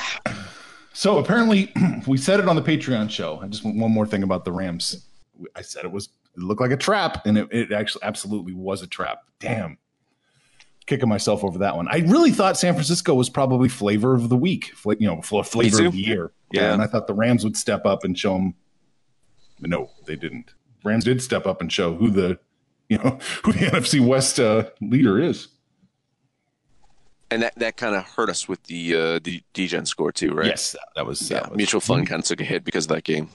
So 0.93 1.19
apparently, 1.19 1.71
we 2.07 2.17
said 2.17 2.39
it 2.39 2.47
on 2.49 2.55
the 2.55 2.61
Patreon 2.61 3.09
show. 3.09 3.39
I 3.41 3.47
just 3.47 3.63
want 3.63 3.77
one 3.77 3.91
more 3.91 4.07
thing 4.07 4.23
about 4.23 4.43
the 4.43 4.51
Rams. 4.51 5.05
I 5.55 5.61
said 5.61 5.85
it 5.85 5.91
was 5.91 6.09
it 6.35 6.41
looked 6.41 6.61
like 6.61 6.71
a 6.71 6.77
trap, 6.77 7.25
and 7.27 7.37
it, 7.37 7.47
it 7.51 7.71
actually 7.71 8.03
absolutely 8.03 8.53
was 8.53 8.81
a 8.81 8.87
trap. 8.87 9.19
Damn, 9.39 9.77
kicking 10.87 11.07
myself 11.09 11.43
over 11.43 11.59
that 11.59 11.75
one. 11.75 11.87
I 11.89 11.97
really 11.99 12.31
thought 12.31 12.57
San 12.57 12.73
Francisco 12.73 13.13
was 13.13 13.29
probably 13.29 13.69
flavor 13.69 14.15
of 14.15 14.29
the 14.29 14.37
week, 14.37 14.71
fla- 14.75 14.95
you 14.99 15.07
know, 15.07 15.21
fla- 15.21 15.43
flavor 15.43 15.85
of 15.85 15.91
the 15.93 15.99
year. 15.99 16.31
Yeah, 16.51 16.61
Yeah. 16.63 16.73
and 16.73 16.81
I 16.81 16.87
thought 16.87 17.07
the 17.07 17.13
Rams 17.13 17.43
would 17.43 17.55
step 17.57 17.85
up 17.85 18.03
and 18.03 18.17
show 18.17 18.33
them. 18.33 18.55
No, 19.59 19.91
they 20.05 20.15
didn't. 20.15 20.53
Rams 20.83 21.03
did 21.03 21.21
step 21.21 21.45
up 21.45 21.61
and 21.61 21.71
show 21.71 21.93
who 21.95 22.09
the 22.09 22.39
you 22.89 22.97
know 22.97 23.19
who 23.43 23.51
the 23.53 23.65
NFC 23.67 23.99
West 24.05 24.39
uh, 24.39 24.69
leader 24.81 25.19
is. 25.21 25.49
And 27.29 27.41
that, 27.41 27.55
that 27.57 27.75
kind 27.75 27.93
of 27.95 28.05
hurt 28.05 28.29
us 28.29 28.47
with 28.47 28.63
the 28.63 28.95
uh, 28.95 29.19
the 29.21 29.43
Degen 29.53 29.85
score 29.85 30.11
too, 30.13 30.31
right? 30.31 30.45
Yes, 30.47 30.75
that 30.95 31.05
was 31.05 31.29
Yeah, 31.29 31.41
that 31.41 31.49
was- 31.51 31.57
mutual 31.57 31.81
fund 31.81 32.07
kind 32.07 32.19
of 32.21 32.25
took 32.25 32.39
a 32.39 32.45
hit 32.45 32.63
because 32.63 32.85
of 32.85 32.89
that 32.89 33.03
game. 33.03 33.29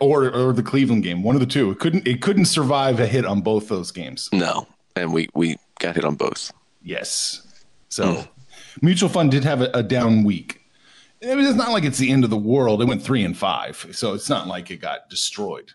or 0.00 0.30
or 0.34 0.52
the 0.52 0.62
Cleveland 0.62 1.02
game, 1.04 1.22
one 1.22 1.34
of 1.34 1.40
the 1.40 1.46
two. 1.46 1.70
It 1.70 1.78
couldn't 1.78 2.06
it 2.06 2.20
couldn't 2.20 2.44
survive 2.46 3.00
a 3.00 3.06
hit 3.06 3.24
on 3.24 3.40
both 3.40 3.68
those 3.68 3.90
games. 3.90 4.28
No, 4.32 4.66
and 4.96 5.14
we 5.14 5.28
we 5.34 5.56
got 5.80 5.94
hit 5.94 6.04
on 6.04 6.16
both. 6.16 6.52
Yes. 6.82 7.42
So 7.88 8.24
mutual 8.82 9.08
fund 9.08 9.30
did 9.30 9.44
have 9.44 9.60
a, 9.60 9.70
a 9.74 9.82
down 9.82 10.24
week. 10.24 10.62
It 11.20 11.36
was 11.36 11.48
it's 11.48 11.56
not 11.58 11.72
like 11.72 11.84
it's 11.84 11.98
the 11.98 12.10
end 12.10 12.24
of 12.24 12.30
the 12.30 12.36
world. 12.36 12.80
It 12.80 12.84
went 12.86 13.02
three 13.02 13.24
and 13.24 13.36
five, 13.36 13.88
so 13.92 14.14
it's 14.14 14.28
not 14.28 14.46
like 14.46 14.70
it 14.70 14.80
got 14.80 15.10
destroyed. 15.10 15.72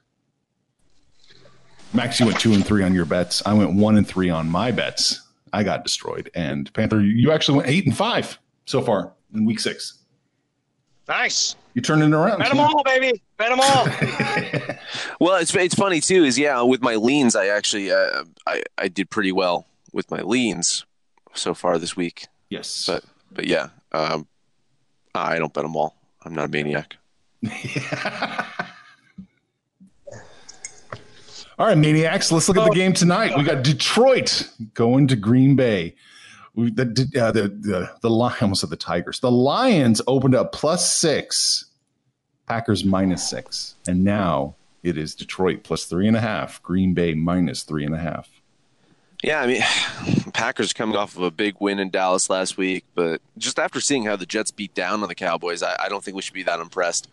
Max, 1.94 2.20
you 2.20 2.26
went 2.26 2.40
two 2.40 2.54
and 2.54 2.66
three 2.66 2.84
on 2.84 2.94
your 2.94 3.06
bets. 3.06 3.44
I 3.46 3.54
went 3.54 3.74
one 3.74 3.98
and 3.98 4.08
three 4.08 4.30
on 4.30 4.50
my 4.50 4.72
bets. 4.72 5.22
I 5.52 5.64
got 5.64 5.84
destroyed. 5.84 6.32
And 6.34 6.74
Panther, 6.74 7.02
you 7.02 7.32
actually 7.32 7.58
went 7.58 7.70
eight 7.70 7.86
and 7.86 7.96
five 7.96 8.40
so 8.66 8.82
far 8.82 9.14
in 9.34 9.46
week 9.46 9.60
six. 9.60 10.00
Nice. 11.08 11.56
You 11.74 11.82
turned 11.82 12.02
it 12.02 12.14
around. 12.14 12.40
Bet 12.40 12.50
them 12.50 12.60
all, 12.60 12.82
baby. 12.84 13.22
Bet 13.38 13.50
them 13.50 13.60
all. 13.62 13.88
Well, 15.20 15.38
it's 15.38 15.56
it's 15.56 15.76
funny 15.76 16.02
too. 16.02 16.24
Is 16.26 16.38
yeah, 16.38 16.62
with 16.62 16.82
my 16.82 16.96
leans, 16.96 17.36
I 17.36 17.48
actually 17.48 17.92
uh, 17.92 18.26
I 18.46 18.64
I 18.78 18.90
did 18.90 19.10
pretty 19.10 19.32
well 19.32 19.66
with 19.94 20.12
my 20.12 20.22
leans 20.22 20.86
so 21.34 21.54
far 21.54 21.78
this 21.78 21.96
week. 21.96 22.28
Yes. 22.50 22.86
But 22.88 23.04
but 23.32 23.46
yeah, 23.46 23.70
um, 23.92 24.28
I 25.16 25.40
don't 25.40 25.54
bet 25.54 25.64
them 25.64 25.76
all. 25.76 25.96
I'm 26.24 26.34
not 26.34 26.46
a 26.46 26.48
maniac. 26.48 26.96
All 31.60 31.68
right, 31.68 31.78
maniacs. 31.78 32.32
Let's 32.32 32.48
look 32.48 32.58
at 32.58 32.68
the 32.68 32.76
game 32.76 32.94
tonight. 32.94 33.38
We 33.38 33.44
got 33.44 33.64
Detroit 33.64 34.50
going 34.74 35.08
to 35.08 35.16
Green 35.16 35.56
Bay. 35.56 35.96
We, 36.56 36.72
the 36.72 36.84
uh, 37.20 37.32
the 37.32 37.50
the 37.50 37.92
the 38.02 38.10
Lions, 38.10 38.38
I 38.42 38.46
almost 38.46 38.62
said 38.62 38.70
the 38.70 38.76
Tigers. 38.76 39.20
The 39.20 39.32
Lions 39.32 40.02
opened 40.08 40.36
up 40.36 40.52
plus 40.52 40.94
six, 40.94 41.66
Packers 42.48 42.84
minus 42.84 43.28
six, 43.28 43.76
and 43.88 44.04
now 44.04 44.56
it 44.84 44.98
is 44.98 45.16
Detroit 45.16 45.64
plus 45.64 45.86
three 45.86 46.08
and 46.08 46.18
a 46.18 46.22
half. 46.22 46.62
Green 46.64 46.94
Bay 46.94 47.14
minus 47.14 47.64
three 47.64 47.86
and 47.86 47.96
a 47.96 48.00
half. 48.00 48.30
Yeah, 49.24 49.42
I 49.42 49.48
mean, 49.48 49.62
Packers 50.34 50.74
coming 50.74 50.96
off 50.96 51.16
of 51.16 51.24
a 51.24 51.32
big 51.32 51.56
win 51.60 51.80
in 51.80 51.90
Dallas 51.90 52.30
last 52.30 52.58
week, 52.58 52.86
but 52.94 53.22
just 53.38 53.58
after 53.58 53.80
seeing 53.80 54.06
how 54.06 54.16
the 54.16 54.26
Jets 54.26 54.52
beat 54.52 54.74
down 54.74 55.02
on 55.02 55.08
the 55.10 55.16
Cowboys, 55.16 55.64
I, 55.64 55.76
I 55.80 55.90
don't 55.90 56.04
think 56.04 56.16
we 56.16 56.22
should 56.22 56.34
be 56.34 56.44
that 56.44 56.60
impressed. 56.60 57.08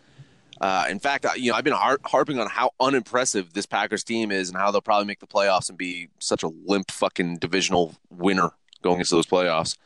Uh, 0.59 0.85
in 0.89 0.99
fact, 0.99 1.25
I- 1.25 1.35
you 1.35 1.51
know, 1.51 1.57
I've 1.57 1.63
been 1.63 1.73
har- 1.73 1.99
harping 2.05 2.39
on 2.39 2.47
how 2.47 2.71
unimpressive 2.79 3.53
this 3.53 3.65
Packers 3.65 4.03
team 4.03 4.31
is 4.31 4.49
and 4.49 4.57
how 4.57 4.69
they'll 4.71 4.81
probably 4.81 5.07
make 5.07 5.19
the 5.19 5.27
playoffs 5.27 5.69
and 5.69 5.77
be 5.77 6.09
such 6.19 6.43
a 6.43 6.49
limp 6.65 6.91
fucking 6.91 7.37
divisional 7.37 7.95
winner 8.09 8.51
going 8.81 8.99
into 8.99 9.15
those 9.15 9.25
playoffs. 9.25 9.77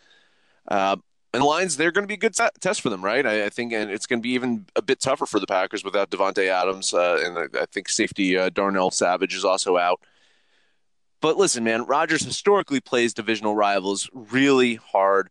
Uh, 0.67 0.97
and 1.33 1.41
the 1.41 1.45
Lions, 1.45 1.75
they're 1.77 1.91
going 1.91 2.03
to 2.03 2.07
be 2.07 2.13
a 2.15 2.17
good 2.17 2.33
te- 2.33 2.47
test 2.61 2.81
for 2.81 2.89
them, 2.89 3.03
right? 3.03 3.25
I, 3.25 3.45
I 3.45 3.49
think, 3.49 3.73
and 3.73 3.91
it's 3.91 4.07
going 4.07 4.19
to 4.19 4.23
be 4.23 4.31
even 4.31 4.65
a 4.75 4.81
bit 4.81 4.99
tougher 5.01 5.25
for 5.25 5.39
the 5.39 5.45
Packers 5.47 5.83
without 5.83 6.09
Davante 6.09 6.47
Adams, 6.47 6.93
uh, 6.93 7.21
and 7.23 7.37
I, 7.37 7.63
I 7.63 7.65
think 7.67 7.89
safety 7.89 8.37
uh, 8.37 8.49
Darnell 8.49 8.89
Savage 8.89 9.35
is 9.35 9.43
also 9.45 9.77
out. 9.77 9.99
But 11.21 11.37
listen, 11.37 11.63
man, 11.63 11.85
Rodgers 11.85 12.23
historically 12.23 12.79
plays 12.79 13.13
divisional 13.13 13.55
rivals 13.55 14.09
really 14.13 14.75
hard. 14.75 15.29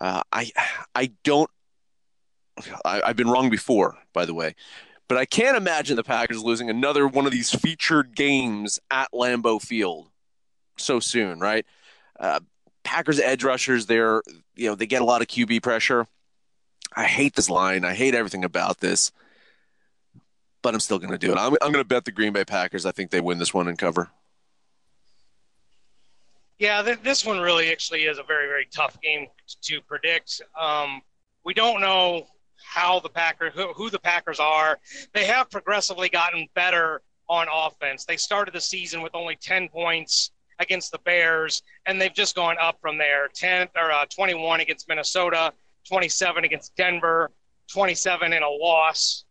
Uh, 0.00 0.22
I 0.32 0.50
I 0.94 1.12
don't. 1.24 1.50
I, 2.84 3.02
I've 3.02 3.16
been 3.16 3.30
wrong 3.30 3.48
before, 3.48 3.96
by 4.12 4.24
the 4.24 4.34
way, 4.34 4.54
but 5.08 5.18
I 5.18 5.24
can't 5.24 5.56
imagine 5.56 5.96
the 5.96 6.04
Packers 6.04 6.42
losing 6.42 6.68
another 6.68 7.06
one 7.06 7.26
of 7.26 7.32
these 7.32 7.50
featured 7.50 8.14
games 8.14 8.80
at 8.90 9.10
Lambeau 9.12 9.60
Field 9.60 10.10
so 10.76 11.00
soon, 11.00 11.38
right? 11.38 11.64
Uh, 12.18 12.40
Packers 12.82 13.20
edge 13.20 13.44
rushers, 13.44 13.86
they're 13.86 14.22
you 14.56 14.68
know 14.68 14.74
they 14.74 14.86
get 14.86 15.02
a 15.02 15.04
lot 15.04 15.22
of 15.22 15.28
QB 15.28 15.62
pressure. 15.62 16.06
I 16.94 17.04
hate 17.04 17.36
this 17.36 17.48
line. 17.48 17.84
I 17.84 17.94
hate 17.94 18.14
everything 18.14 18.44
about 18.44 18.80
this, 18.80 19.12
but 20.62 20.74
I'm 20.74 20.80
still 20.80 20.98
going 20.98 21.12
to 21.12 21.18
do 21.18 21.30
it. 21.30 21.38
I'm, 21.38 21.52
I'm 21.62 21.72
going 21.72 21.84
to 21.84 21.84
bet 21.84 22.04
the 22.04 22.10
Green 22.10 22.32
Bay 22.32 22.44
Packers. 22.44 22.84
I 22.84 22.90
think 22.90 23.10
they 23.10 23.20
win 23.20 23.38
this 23.38 23.54
one 23.54 23.68
and 23.68 23.78
cover. 23.78 24.10
Yeah, 26.60 26.82
th- 26.82 27.00
this 27.02 27.24
one 27.24 27.40
really 27.40 27.72
actually 27.72 28.02
is 28.04 28.18
a 28.18 28.22
very, 28.22 28.46
very 28.46 28.68
tough 28.70 29.00
game 29.00 29.26
to 29.62 29.80
predict. 29.80 30.42
Um, 30.60 31.00
we 31.42 31.54
don't 31.54 31.80
know 31.80 32.26
how 32.62 33.00
the 33.00 33.08
Packers, 33.08 33.54
who, 33.54 33.72
who 33.72 33.88
the 33.90 33.98
Packers 33.98 34.38
are. 34.38 34.78
They 35.14 35.24
have 35.24 35.50
progressively 35.50 36.10
gotten 36.10 36.46
better 36.54 37.00
on 37.28 37.46
offense. 37.52 38.04
They 38.04 38.18
started 38.18 38.54
the 38.54 38.60
season 38.60 39.00
with 39.00 39.14
only 39.14 39.36
10 39.40 39.70
points 39.70 40.32
against 40.58 40.92
the 40.92 40.98
Bears, 40.98 41.62
and 41.86 41.98
they've 42.00 42.12
just 42.14 42.36
gone 42.36 42.56
up 42.60 42.78
from 42.80 42.98
there. 42.98 43.28
10 43.32 43.68
or 43.76 43.90
uh, 43.90 44.04
21 44.14 44.60
against 44.60 44.86
Minnesota, 44.88 45.54
27 45.88 46.44
against 46.44 46.76
Denver, 46.76 47.30
27 47.72 48.34
in 48.34 48.42
a 48.42 48.48
loss 48.48 49.24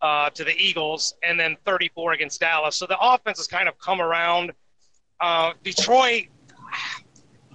uh, 0.00 0.30
to 0.30 0.42
the 0.42 0.56
Eagles, 0.56 1.14
and 1.22 1.38
then 1.38 1.56
34 1.64 2.14
against 2.14 2.40
Dallas. 2.40 2.74
So 2.74 2.86
the 2.86 2.98
offense 3.00 3.38
has 3.38 3.46
kind 3.46 3.68
of 3.68 3.78
come 3.78 4.00
around 4.02 4.52
Uh, 5.20 5.52
Detroit, 5.62 6.24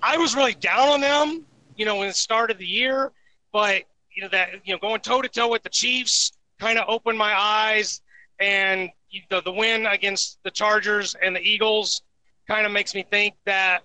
I 0.02 0.18
was 0.18 0.36
really 0.36 0.54
down 0.54 0.90
on 0.90 1.02
them, 1.02 1.46
you 1.76 1.86
know, 1.86 1.98
when 1.98 2.08
it 2.08 2.16
started 2.16 2.58
the 2.58 2.66
year, 2.66 3.12
but 3.52 3.84
you 4.16 4.24
know 4.24 4.30
that 4.30 4.50
you 4.66 4.74
know 4.74 4.80
going 4.80 5.00
toe 5.02 5.22
to 5.22 5.30
toe 5.30 5.48
with 5.48 5.64
the 5.64 5.70
Chiefs 5.70 6.34
kind 6.60 6.80
of 6.80 6.86
opened 6.88 7.18
my 7.18 7.34
eyes, 7.34 8.02
and 8.40 8.90
the 9.30 9.42
the 9.42 9.52
win 9.52 9.86
against 9.86 10.40
the 10.44 10.52
Chargers 10.52 11.16
and 11.22 11.36
the 11.36 11.42
Eagles 11.42 12.02
kind 12.48 12.66
of 12.66 12.72
makes 12.72 12.96
me 12.96 13.04
think 13.10 13.36
that 13.46 13.84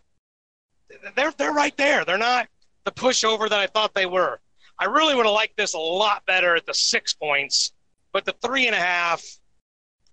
they're 1.16 1.32
they're 1.36 1.52
right 1.52 1.76
there. 1.76 2.04
They're 2.04 2.18
not 2.18 2.48
the 2.84 2.92
pushover 2.92 3.48
that 3.48 3.58
I 3.58 3.66
thought 3.66 3.94
they 3.94 4.06
were. 4.06 4.40
I 4.78 4.86
really 4.86 5.14
would 5.14 5.26
have 5.26 5.34
liked 5.34 5.56
this 5.56 5.74
a 5.74 5.78
lot 5.78 6.24
better 6.26 6.56
at 6.56 6.66
the 6.66 6.74
six 6.74 7.14
points, 7.14 7.72
but 8.12 8.24
the 8.24 8.34
three 8.42 8.66
and 8.66 8.74
a 8.74 8.78
half, 8.78 9.22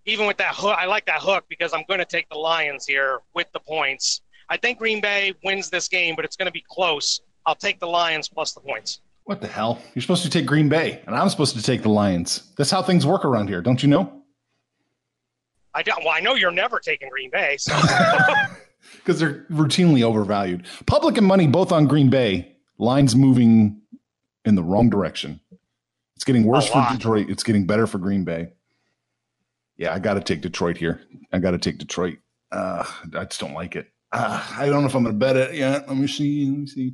even 0.06 0.28
with 0.28 0.38
that 0.38 0.54
hook, 0.56 0.78
I 0.78 0.86
like 0.86 1.06
that 1.06 1.22
hook 1.22 1.46
because 1.50 1.74
I'm 1.74 1.86
going 1.88 2.00
to 2.00 2.06
take 2.06 2.30
the 2.30 2.38
Lions 2.38 2.86
here 2.86 3.20
with 3.34 3.52
the 3.52 3.60
points. 3.60 4.22
I 4.50 4.58
think 4.58 4.80
Green 4.80 5.02
Bay 5.02 5.34
wins 5.44 5.70
this 5.70 5.88
game, 5.88 6.16
but 6.16 6.26
it's 6.26 6.36
going 6.36 6.48
to 6.48 6.52
be 6.52 6.64
close. 6.68 7.22
I'll 7.46 7.56
take 7.56 7.80
the 7.80 7.88
Lions 7.88 8.28
plus 8.28 8.54
the 8.54 8.62
points. 8.62 9.02
What 9.26 9.42
the 9.42 9.48
hell? 9.48 9.80
You're 9.94 10.02
supposed 10.02 10.24
to 10.24 10.30
take 10.30 10.46
Green 10.46 10.70
Bay, 10.70 11.02
and 11.06 11.16
I'm 11.16 11.30
supposed 11.30 11.56
to 11.56 11.62
take 11.62 11.84
the 11.84 11.90
Lions. 11.90 12.52
That's 12.58 12.72
how 12.72 12.82
things 12.82 13.06
work 13.06 13.26
around 13.26 13.48
here, 13.48 13.62
don't 13.62 13.82
you 13.82 13.90
know? 13.90 14.12
I 15.74 15.84
don't. 15.84 16.04
Well, 16.04 16.14
I 16.14 16.20
know 16.20 16.34
you're 16.34 16.52
never 16.52 16.80
taking 16.80 17.10
Green 17.10 17.30
Bay, 17.30 17.58
so 17.58 17.80
because 18.96 19.20
they're 19.20 19.46
routinely 19.52 20.02
overvalued. 20.02 20.66
Public 20.88 21.18
and 21.18 21.28
money 21.28 21.46
both 21.46 21.72
on 21.72 21.86
Green 21.86 22.10
Bay. 22.10 22.56
Lines 22.80 23.16
moving 23.16 23.82
in 24.46 24.56
the 24.56 24.64
wrong 24.64 24.90
direction. 24.90 25.40
It's 26.16 26.26
getting 26.26 26.44
worse 26.44 26.68
for 26.68 26.86
Detroit. 26.92 27.30
It's 27.30 27.44
getting 27.44 27.66
better 27.66 27.88
for 27.88 27.98
Green 27.98 28.24
Bay. 28.24 28.54
Yeah, 29.78 29.94
I 29.94 30.00
got 30.00 30.16
to 30.16 30.22
take 30.22 30.42
Detroit 30.42 30.78
here. 30.78 31.02
I 31.32 31.40
got 31.40 31.52
to 31.52 31.58
take 31.58 31.78
Detroit. 31.78 32.18
Uh, 32.52 32.84
I 33.16 33.26
just 33.26 33.40
don't 33.40 33.54
like 33.54 33.76
it. 33.76 33.88
Uh, 34.12 34.44
I 34.58 34.66
don't 34.68 34.82
know 34.82 34.88
if 34.88 34.96
I'm 34.96 35.04
going 35.04 35.14
to 35.14 35.20
bet 35.20 35.36
it 35.36 35.56
yet. 35.56 35.88
Let 35.88 35.98
me 35.98 36.08
see. 36.08 36.46
Let 36.46 36.58
me 36.58 36.68
see. 36.68 36.94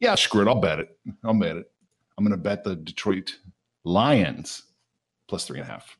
Yeah, 0.00 0.14
screw 0.14 0.42
it. 0.42 0.48
I'll 0.48 0.60
bet 0.60 0.80
it. 0.80 0.98
I'll 1.24 1.38
bet 1.38 1.56
it. 1.56 1.70
I'm 2.16 2.24
going 2.24 2.36
to 2.36 2.42
bet 2.42 2.64
the 2.64 2.76
Detroit 2.76 3.38
Lions 3.84 4.64
plus 5.28 5.46
three 5.46 5.60
and 5.60 5.68
a 5.68 5.70
half. 5.70 5.96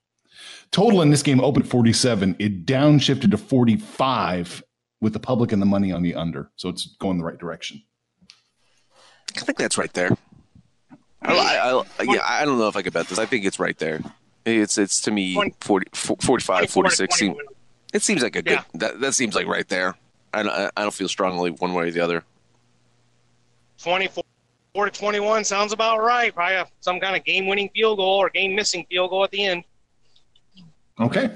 Total 0.70 1.02
in 1.02 1.10
this 1.10 1.22
game 1.22 1.40
opened 1.40 1.68
47. 1.68 2.36
It 2.38 2.66
downshifted 2.66 3.30
to 3.30 3.38
45 3.38 4.62
with 5.00 5.12
the 5.12 5.20
public 5.20 5.52
and 5.52 5.62
the 5.62 5.66
money 5.66 5.92
on 5.92 6.02
the 6.02 6.14
under. 6.14 6.50
So 6.56 6.68
it's 6.68 6.96
going 6.98 7.18
the 7.18 7.24
right 7.24 7.38
direction. 7.38 7.82
I 9.36 9.40
think 9.40 9.58
that's 9.58 9.78
right 9.78 9.92
there. 9.92 10.16
I, 11.22 11.32
I, 11.32 11.82
I, 11.98 12.02
yeah, 12.02 12.20
I 12.24 12.44
don't 12.44 12.58
know 12.58 12.68
if 12.68 12.76
I 12.76 12.82
could 12.82 12.92
bet 12.92 13.08
this. 13.08 13.18
I 13.18 13.26
think 13.26 13.44
it's 13.44 13.58
right 13.58 13.76
there. 13.78 14.00
It's 14.44 14.78
it's 14.78 15.00
to 15.02 15.10
me 15.10 15.34
40, 15.60 15.90
45, 15.92 16.70
46. 16.70 17.22
It 17.92 18.02
seems 18.02 18.22
like 18.22 18.36
a 18.36 18.42
good. 18.42 18.52
Yeah. 18.52 18.62
That 18.74 19.00
that 19.00 19.14
seems 19.14 19.34
like 19.34 19.46
right 19.46 19.68
there. 19.68 19.96
I 20.32 20.42
don't, 20.42 20.72
I 20.76 20.82
don't 20.82 20.94
feel 20.94 21.08
strongly 21.08 21.50
one 21.50 21.74
way 21.74 21.88
or 21.88 21.90
the 21.90 22.00
other. 22.00 22.24
24 23.82 24.24
to 24.74 24.90
21 24.90 25.44
sounds 25.44 25.72
about 25.72 26.02
right. 26.02 26.34
Probably 26.34 26.62
some 26.80 27.00
kind 27.00 27.16
of 27.16 27.24
game-winning 27.24 27.70
field 27.74 27.98
goal 27.98 28.18
or 28.18 28.30
game-missing 28.30 28.86
field 28.88 29.10
goal 29.10 29.24
at 29.24 29.30
the 29.30 29.44
end. 29.44 29.64
Okay. 31.00 31.30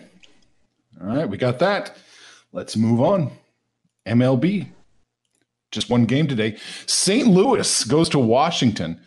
All 1.00 1.16
right, 1.16 1.28
we 1.28 1.36
got 1.36 1.58
that. 1.60 1.96
Let's 2.52 2.76
move 2.76 3.00
on. 3.00 3.30
MLB. 4.06 4.66
Just 5.70 5.88
one 5.88 6.04
game 6.04 6.26
today. 6.26 6.58
St. 6.86 7.26
Louis 7.26 7.84
goes 7.84 8.08
to 8.10 8.18
Washington, 8.18 9.00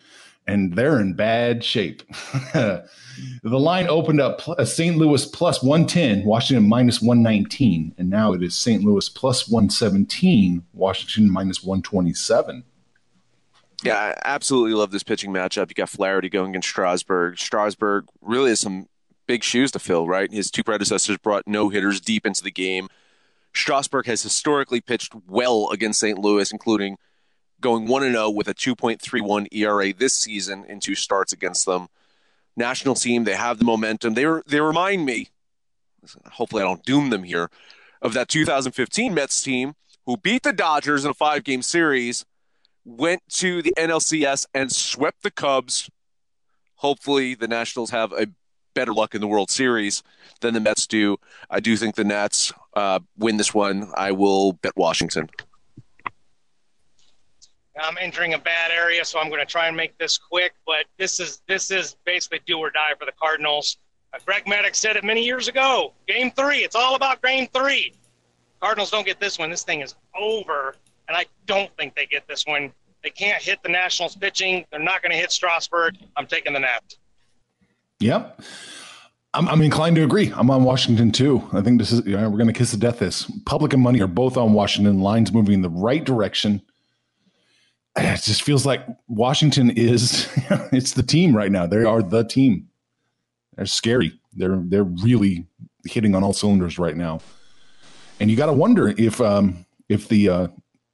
and 0.46 0.74
they're 0.74 1.00
in 1.00 1.14
bad 1.14 1.62
shape. 1.62 2.02
the 3.42 3.58
line 3.58 3.88
opened 3.88 4.20
up 4.20 4.48
uh, 4.48 4.64
St. 4.64 4.96
Louis 4.96 5.24
plus 5.26 5.62
110, 5.62 6.24
Washington 6.24 6.68
minus 6.68 7.00
119, 7.00 7.94
and 7.98 8.10
now 8.10 8.32
it 8.32 8.42
is 8.42 8.54
St. 8.54 8.82
Louis 8.82 9.08
plus 9.08 9.48
117, 9.48 10.64
Washington 10.72 11.30
minus 11.30 11.62
127. 11.62 12.64
Yeah, 13.82 13.96
I 13.96 14.14
absolutely 14.24 14.74
love 14.74 14.90
this 14.90 15.02
pitching 15.02 15.32
matchup. 15.32 15.68
You 15.68 15.74
got 15.74 15.88
Flaherty 15.90 16.28
going 16.28 16.50
against 16.50 16.68
Strasburg. 16.68 17.38
Strasburg 17.38 18.06
really 18.20 18.50
has 18.50 18.60
some 18.60 18.88
big 19.26 19.42
shoes 19.42 19.70
to 19.72 19.78
fill, 19.78 20.08
right? 20.08 20.32
His 20.32 20.50
two 20.50 20.64
predecessors 20.64 21.18
brought 21.18 21.46
no 21.46 21.68
hitters 21.68 22.00
deep 22.00 22.26
into 22.26 22.42
the 22.42 22.50
game. 22.50 22.88
Strasburg 23.52 24.06
has 24.06 24.22
historically 24.22 24.80
pitched 24.80 25.14
well 25.26 25.70
against 25.70 26.00
St. 26.00 26.18
Louis, 26.18 26.50
including 26.52 26.96
going 27.60 27.86
1 27.86 28.02
0 28.02 28.30
with 28.30 28.48
a 28.48 28.54
2.31 28.54 29.46
ERA 29.52 29.92
this 29.92 30.14
season 30.14 30.64
in 30.66 30.80
two 30.80 30.94
starts 30.94 31.32
against 31.32 31.66
them. 31.66 31.88
National 32.56 32.94
team, 32.94 33.24
they 33.24 33.34
have 33.34 33.58
the 33.58 33.64
momentum. 33.64 34.14
They, 34.14 34.26
they 34.46 34.60
remind 34.60 35.04
me, 35.04 35.28
hopefully 36.32 36.62
I 36.62 36.66
don't 36.66 36.84
doom 36.84 37.10
them 37.10 37.24
here, 37.24 37.50
of 38.02 38.14
that 38.14 38.28
2015 38.28 39.14
Mets 39.14 39.42
team 39.42 39.74
who 40.06 40.16
beat 40.16 40.42
the 40.42 40.52
Dodgers 40.52 41.04
in 41.04 41.10
a 41.10 41.14
five 41.14 41.44
game 41.44 41.62
series, 41.62 42.24
went 42.84 43.22
to 43.28 43.60
the 43.62 43.74
NLCS 43.76 44.46
and 44.54 44.70
swept 44.70 45.22
the 45.22 45.30
Cubs. 45.30 45.90
Hopefully 46.76 47.34
the 47.34 47.48
Nationals 47.48 47.90
have 47.90 48.12
a 48.12 48.28
better 48.74 48.94
luck 48.94 49.14
in 49.14 49.20
the 49.20 49.26
World 49.26 49.50
Series 49.50 50.02
than 50.40 50.54
the 50.54 50.60
Mets 50.60 50.86
do. 50.86 51.16
I 51.50 51.60
do 51.60 51.76
think 51.76 51.96
the 51.96 52.04
Nats 52.04 52.52
uh, 52.74 53.00
win 53.18 53.38
this 53.38 53.52
one. 53.52 53.90
I 53.96 54.12
will 54.12 54.52
bet 54.52 54.76
Washington. 54.76 55.28
I'm 57.78 57.96
entering 58.00 58.34
a 58.34 58.38
bad 58.38 58.70
area, 58.70 59.04
so 59.04 59.18
I'm 59.18 59.28
going 59.28 59.40
to 59.40 59.46
try 59.46 59.68
and 59.68 59.76
make 59.76 59.96
this 59.98 60.18
quick. 60.18 60.54
But 60.66 60.86
this 60.98 61.20
is 61.20 61.42
this 61.46 61.70
is 61.70 61.96
basically 62.04 62.40
do 62.46 62.58
or 62.58 62.70
die 62.70 62.94
for 62.98 63.04
the 63.04 63.12
Cardinals. 63.20 63.76
Uh, 64.14 64.18
Greg 64.24 64.44
Maddux 64.44 64.76
said 64.76 64.96
it 64.96 65.04
many 65.04 65.24
years 65.24 65.48
ago. 65.48 65.92
Game 66.08 66.30
three, 66.30 66.58
it's 66.58 66.76
all 66.76 66.94
about 66.94 67.22
game 67.22 67.48
three. 67.52 67.92
Cardinals 68.60 68.90
don't 68.90 69.06
get 69.06 69.20
this 69.20 69.38
one. 69.38 69.50
This 69.50 69.62
thing 69.62 69.80
is 69.82 69.94
over, 70.18 70.76
and 71.08 71.16
I 71.16 71.26
don't 71.46 71.70
think 71.76 71.94
they 71.94 72.06
get 72.06 72.26
this 72.26 72.46
one. 72.46 72.72
They 73.02 73.10
can't 73.10 73.42
hit 73.42 73.62
the 73.62 73.68
Nationals 73.68 74.16
pitching. 74.16 74.64
They're 74.70 74.80
not 74.80 75.02
going 75.02 75.12
to 75.12 75.18
hit 75.18 75.30
Strasburg. 75.30 75.96
I'm 76.16 76.26
taking 76.26 76.52
the 76.52 76.60
Nats. 76.60 76.98
Yep. 78.00 78.40
I'm, 79.34 79.48
I'm, 79.48 79.60
inclined 79.60 79.96
to 79.96 80.02
agree. 80.02 80.32
I'm 80.34 80.50
on 80.50 80.64
Washington 80.64 81.12
too. 81.12 81.46
I 81.52 81.60
think 81.60 81.78
this 81.78 81.92
is 81.92 82.04
you 82.06 82.16
know, 82.16 82.28
we're 82.30 82.38
going 82.38 82.46
to 82.46 82.54
kiss 82.54 82.70
the 82.70 82.78
death. 82.78 83.00
This 83.00 83.30
public 83.44 83.74
and 83.74 83.82
money 83.82 84.00
are 84.00 84.06
both 84.06 84.38
on 84.38 84.54
Washington. 84.54 85.00
Lines 85.00 85.32
moving 85.32 85.54
in 85.54 85.62
the 85.62 85.70
right 85.70 86.02
direction. 86.02 86.62
It 87.96 88.22
just 88.22 88.42
feels 88.42 88.66
like 88.66 88.86
Washington 89.08 89.70
is 89.70 90.28
it's 90.72 90.92
the 90.92 91.02
team 91.02 91.36
right 91.36 91.50
now. 91.50 91.66
They 91.66 91.84
are 91.84 92.02
the 92.02 92.24
team. 92.24 92.68
They're 93.56 93.66
scary. 93.66 94.18
They're 94.34 94.60
they're 94.62 94.84
really 94.84 95.46
hitting 95.84 96.14
on 96.14 96.22
all 96.22 96.32
cylinders 96.32 96.78
right 96.78 96.96
now. 96.96 97.20
And 98.20 98.30
you 98.30 98.36
got 98.36 98.46
to 98.46 98.52
wonder 98.52 98.94
if 98.98 99.20
um, 99.20 99.64
if 99.88 100.08
the 100.08 100.28
uh, 100.28 100.48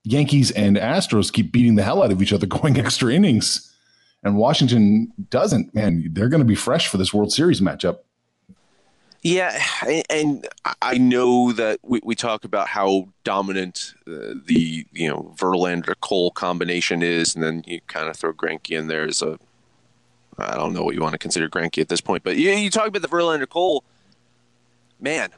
Yankees 0.05 0.51
and 0.53 0.77
Astros 0.77 1.33
keep 1.33 1.53
beating 1.53 1.75
the 1.75 1.83
hell 1.83 2.03
out 2.03 2.12
of 2.12 2.23
each 2.23 2.33
other, 2.33 2.47
going 2.61 2.79
extra 2.79 3.12
innings 3.12 3.73
and 4.23 4.37
Washington 4.37 5.12
doesn't, 5.31 5.75
man, 5.75 6.09
they're 6.12 6.29
going 6.29 6.41
to 6.41 6.47
be 6.47 6.55
fresh 6.55 6.88
for 6.88 6.97
this 6.97 7.12
World 7.12 7.33
Series 7.33 7.61
matchup. 7.61 7.99
Yeah, 9.23 9.57
and 10.11 10.49
I 10.81 10.99
know 10.99 11.53
that 11.53 11.79
we, 11.85 12.01
we 12.03 12.17
talk 12.17 12.45
about 12.45 12.67
how 12.67 13.09
dominant 13.23 13.95
uh, 14.05 14.35
the 14.47 14.85
you 14.93 15.09
know 15.09 15.33
Verlander 15.37 15.95
Cole 16.01 16.33
combination 16.33 17.05
is, 17.05 17.37
and 17.37 17.45
then 17.45 17.63
you 17.65 17.81
kind 17.87 18.09
of 18.09 18.17
throw 18.17 18.33
Greinke 18.33 18.77
in 18.77 18.89
there 18.89 19.05
as 19.05 19.23
a 19.23 19.39
I 20.39 20.57
don't 20.57 20.73
know 20.73 20.83
what 20.83 20.97
you 20.97 21.01
want 21.01 21.13
to 21.13 21.19
consider 21.19 21.49
Greinke 21.49 21.81
at 21.81 21.89
this 21.89 22.01
point, 22.01 22.25
but 22.25 22.37
you, 22.37 22.51
you 22.51 22.69
talk 22.69 22.89
about 22.89 23.03
the 23.03 23.09
Verlander 23.09 23.49
Cole. 23.49 23.85
Man, 25.01 25.31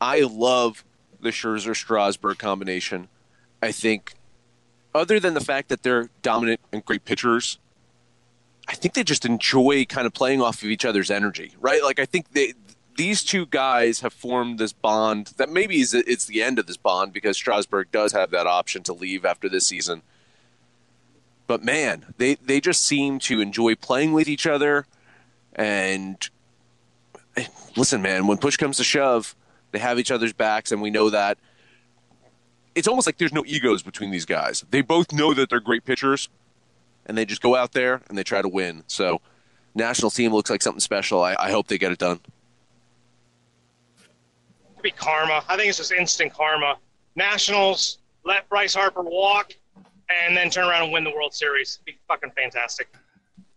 I 0.00 0.20
love 0.20 0.84
the 1.20 1.30
Scherzer 1.30 1.76
Strasburg 1.76 2.38
combination. 2.38 3.08
I 3.62 3.72
think, 3.72 4.14
other 4.94 5.20
than 5.20 5.34
the 5.34 5.40
fact 5.40 5.68
that 5.68 5.82
they're 5.82 6.08
dominant 6.22 6.60
and 6.72 6.82
great 6.82 7.04
pitchers, 7.04 7.58
I 8.68 8.74
think 8.74 8.94
they 8.94 9.02
just 9.02 9.26
enjoy 9.26 9.84
kind 9.84 10.06
of 10.06 10.14
playing 10.14 10.40
off 10.40 10.62
of 10.62 10.68
each 10.68 10.84
other's 10.84 11.10
energy, 11.10 11.52
right? 11.60 11.82
Like 11.82 11.98
I 11.98 12.06
think 12.06 12.30
they 12.32 12.54
these 12.98 13.22
two 13.22 13.46
guys 13.46 14.00
have 14.00 14.12
formed 14.12 14.58
this 14.58 14.72
bond 14.72 15.28
that 15.36 15.48
maybe 15.48 15.80
is 15.80 15.94
it's 15.94 16.26
the 16.26 16.42
end 16.42 16.58
of 16.58 16.66
this 16.66 16.76
bond 16.76 17.12
because 17.12 17.36
Strasburg 17.36 17.92
does 17.92 18.12
have 18.12 18.32
that 18.32 18.48
option 18.48 18.82
to 18.82 18.92
leave 18.92 19.24
after 19.24 19.48
this 19.48 19.68
season. 19.68 20.02
But 21.46 21.62
man, 21.62 22.12
they 22.18 22.34
they 22.34 22.60
just 22.60 22.82
seem 22.82 23.20
to 23.20 23.40
enjoy 23.40 23.76
playing 23.76 24.12
with 24.12 24.26
each 24.26 24.48
other 24.48 24.84
and 25.54 26.28
listen, 27.76 28.02
man, 28.02 28.26
when 28.26 28.36
push 28.36 28.56
comes 28.56 28.76
to 28.78 28.84
shove, 28.84 29.36
they 29.70 29.78
have 29.78 30.00
each 30.00 30.10
other's 30.10 30.32
backs 30.32 30.72
and 30.72 30.82
we 30.82 30.90
know 30.90 31.08
that 31.08 31.38
it's 32.74 32.88
almost 32.88 33.06
like 33.06 33.18
there's 33.18 33.32
no 33.32 33.44
egos 33.46 33.84
between 33.84 34.10
these 34.10 34.26
guys. 34.26 34.64
They 34.70 34.82
both 34.82 35.12
know 35.12 35.34
that 35.34 35.50
they're 35.50 35.60
great 35.60 35.84
pitchers 35.84 36.28
and 37.06 37.16
they 37.16 37.24
just 37.24 37.42
go 37.42 37.54
out 37.54 37.72
there 37.72 38.02
and 38.08 38.18
they 38.18 38.24
try 38.24 38.42
to 38.42 38.48
win. 38.48 38.82
So, 38.88 39.20
national 39.76 40.10
team 40.10 40.32
looks 40.32 40.50
like 40.50 40.62
something 40.62 40.80
special. 40.80 41.22
I, 41.22 41.36
I 41.38 41.52
hope 41.52 41.68
they 41.68 41.78
get 41.78 41.92
it 41.92 41.98
done. 41.98 42.18
It'd 44.78 44.82
be 44.82 44.90
karma. 44.92 45.42
I 45.48 45.56
think 45.56 45.68
it's 45.68 45.78
just 45.78 45.92
instant 45.92 46.32
karma. 46.32 46.76
Nationals 47.16 47.98
let 48.24 48.48
Bryce 48.48 48.74
Harper 48.74 49.02
walk 49.02 49.52
and 50.08 50.36
then 50.36 50.50
turn 50.50 50.68
around 50.68 50.84
and 50.84 50.92
win 50.92 51.02
the 51.04 51.10
World 51.10 51.34
Series. 51.34 51.78
It'd 51.86 51.96
be 51.96 51.98
fucking 52.06 52.30
fantastic. 52.36 52.88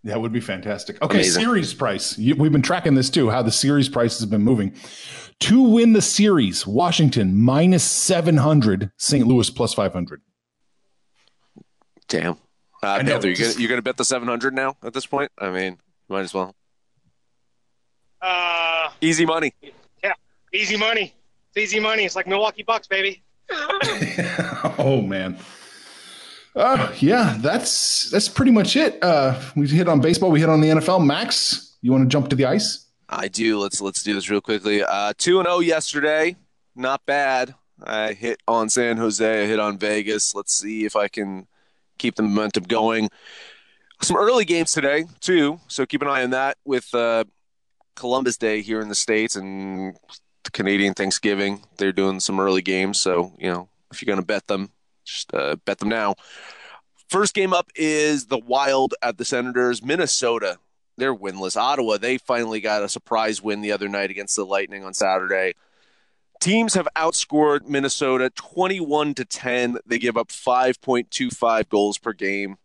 That 0.04 0.20
would 0.20 0.34
be 0.34 0.40
fantastic. 0.40 1.00
Okay, 1.04 1.18
Amazing. 1.20 1.44
series 1.44 1.74
price. 1.76 2.18
We've 2.18 2.52
been 2.52 2.64
tracking 2.64 2.96
this 2.96 3.12
too, 3.12 3.30
how 3.30 3.44
the 3.44 3.52
series 3.52 3.88
price 3.88 4.18
has 4.20 4.26
been 4.28 4.42
moving. 4.42 4.74
To 5.42 5.62
win 5.62 5.94
the 5.94 6.02
series, 6.02 6.66
Washington 6.66 7.38
minus 7.40 7.84
700, 7.84 8.92
St. 8.98 9.28
Louis 9.28 9.48
plus 9.52 9.76
500. 9.76 10.22
Damn. 12.08 12.38
Uh, 12.82 12.98
know, 13.04 13.12
Panther, 13.12 13.30
you 13.30 13.36
just- 13.36 13.52
gonna, 13.56 13.62
you're 13.62 13.70
gonna 13.70 13.82
bet 13.84 13.98
the 13.98 14.06
700 14.06 14.56
now 14.56 14.76
at 14.84 14.94
this 14.94 15.06
point? 15.06 15.32
I 15.38 15.52
mean, 15.52 15.78
might 16.10 16.22
as 16.22 16.34
well. 16.34 16.56
Uh, 18.22 18.90
Easy 19.02 19.26
money. 19.26 19.54
Easy 20.54 20.78
money. 20.78 21.14
It's 21.50 21.58
easy 21.58 21.80
money. 21.80 22.06
It's 22.06 22.16
like 22.16 22.28
Milwaukee 22.28 22.64
Bucks, 22.64 22.88
baby. 22.88 23.24
oh 24.78 25.02
man. 25.06 25.38
Uh, 26.56 26.92
yeah, 27.00 27.38
that's 27.40 28.10
that's 28.12 28.28
pretty 28.28 28.52
much 28.52 28.76
it. 28.76 29.02
Uh, 29.02 29.40
we 29.56 29.68
hit 29.68 29.88
on 29.88 30.02
baseball, 30.02 30.32
we 30.32 30.40
hit 30.40 30.50
on 30.50 30.62
the 30.62 30.68
NFL. 30.68 31.06
Max, 31.06 31.78
you 31.82 31.92
want 31.92 32.04
to 32.04 32.10
jump 32.10 32.30
to 32.30 32.36
the 32.36 32.46
ice? 32.46 32.88
I 33.08 33.28
do. 33.28 33.60
Let's 33.60 33.82
let's 33.82 34.04
do 34.04 34.14
this 34.14 34.30
real 34.30 34.42
quickly. 34.42 34.84
Uh, 34.84 35.14
two 35.18 35.40
and 35.40 35.48
zero 35.48 35.60
yesterday. 35.60 36.36
Not 36.76 37.06
bad. 37.06 37.56
I 37.84 38.14
hit 38.14 38.42
on 38.48 38.70
San 38.70 38.98
Jose. 38.98 39.44
I 39.44 39.48
hit 39.48 39.60
on 39.60 39.78
Vegas. 39.78 40.36
Let's 40.36 40.54
see 40.54 40.86
if 40.86 40.96
I 40.96 41.08
can 41.08 41.48
keep 41.98 42.16
the 42.16 42.24
momentum 42.24 42.64
going. 42.64 43.10
Some 44.02 44.18
early 44.18 44.46
games 44.46 44.72
today 44.72 45.06
too, 45.20 45.60
so 45.68 45.86
keep 45.86 46.02
an 46.02 46.08
eye 46.08 46.24
on 46.24 46.32
that 46.32 46.58
with 46.66 46.94
uh, 46.94 47.24
Columbus 47.96 48.38
Day 48.38 48.62
here 48.62 48.82
in 48.82 48.90
the 48.90 48.96
states 48.96 49.36
and 49.36 49.94
the 49.94 50.00
Canadian 50.50 50.96
Thanksgiving. 50.96 51.64
They're 51.78 51.92
doing 51.92 52.20
some 52.20 52.40
early 52.40 52.64
games, 52.64 53.00
so 53.00 53.34
you 53.38 53.52
know 53.52 53.70
if 53.92 54.02
you're 54.02 54.08
going 54.08 54.20
to 54.20 54.26
bet 54.26 54.48
them, 54.48 54.72
just 55.06 55.32
uh, 55.34 55.58
bet 55.66 55.78
them 55.78 55.90
now. 55.90 56.16
First 57.10 57.36
game 57.36 57.54
up 57.54 57.70
is 57.76 58.26
the 58.26 58.40
Wild 58.40 58.96
at 59.04 59.18
the 59.18 59.26
Senators. 59.26 59.84
Minnesota 59.84 60.58
they're 60.98 61.16
winless. 61.16 61.58
Ottawa, 61.58 61.98
they 61.98 62.18
finally 62.18 62.62
got 62.62 62.84
a 62.84 62.90
surprise 62.90 63.42
win 63.42 63.62
the 63.62 63.72
other 63.72 63.88
night 63.88 64.12
against 64.12 64.36
the 64.36 64.46
Lightning 64.46 64.84
on 64.84 64.94
Saturday. 64.94 65.56
Teams 66.40 66.74
have 66.74 66.88
outscored 66.96 67.68
Minnesota 67.68 68.30
21 68.36 69.16
to 69.16 69.26
10. 69.26 69.78
They 69.86 70.00
give 70.00 70.18
up 70.18 70.30
5.25 70.30 71.70
goals 71.70 71.98
per 71.98 72.14
game. 72.14 72.58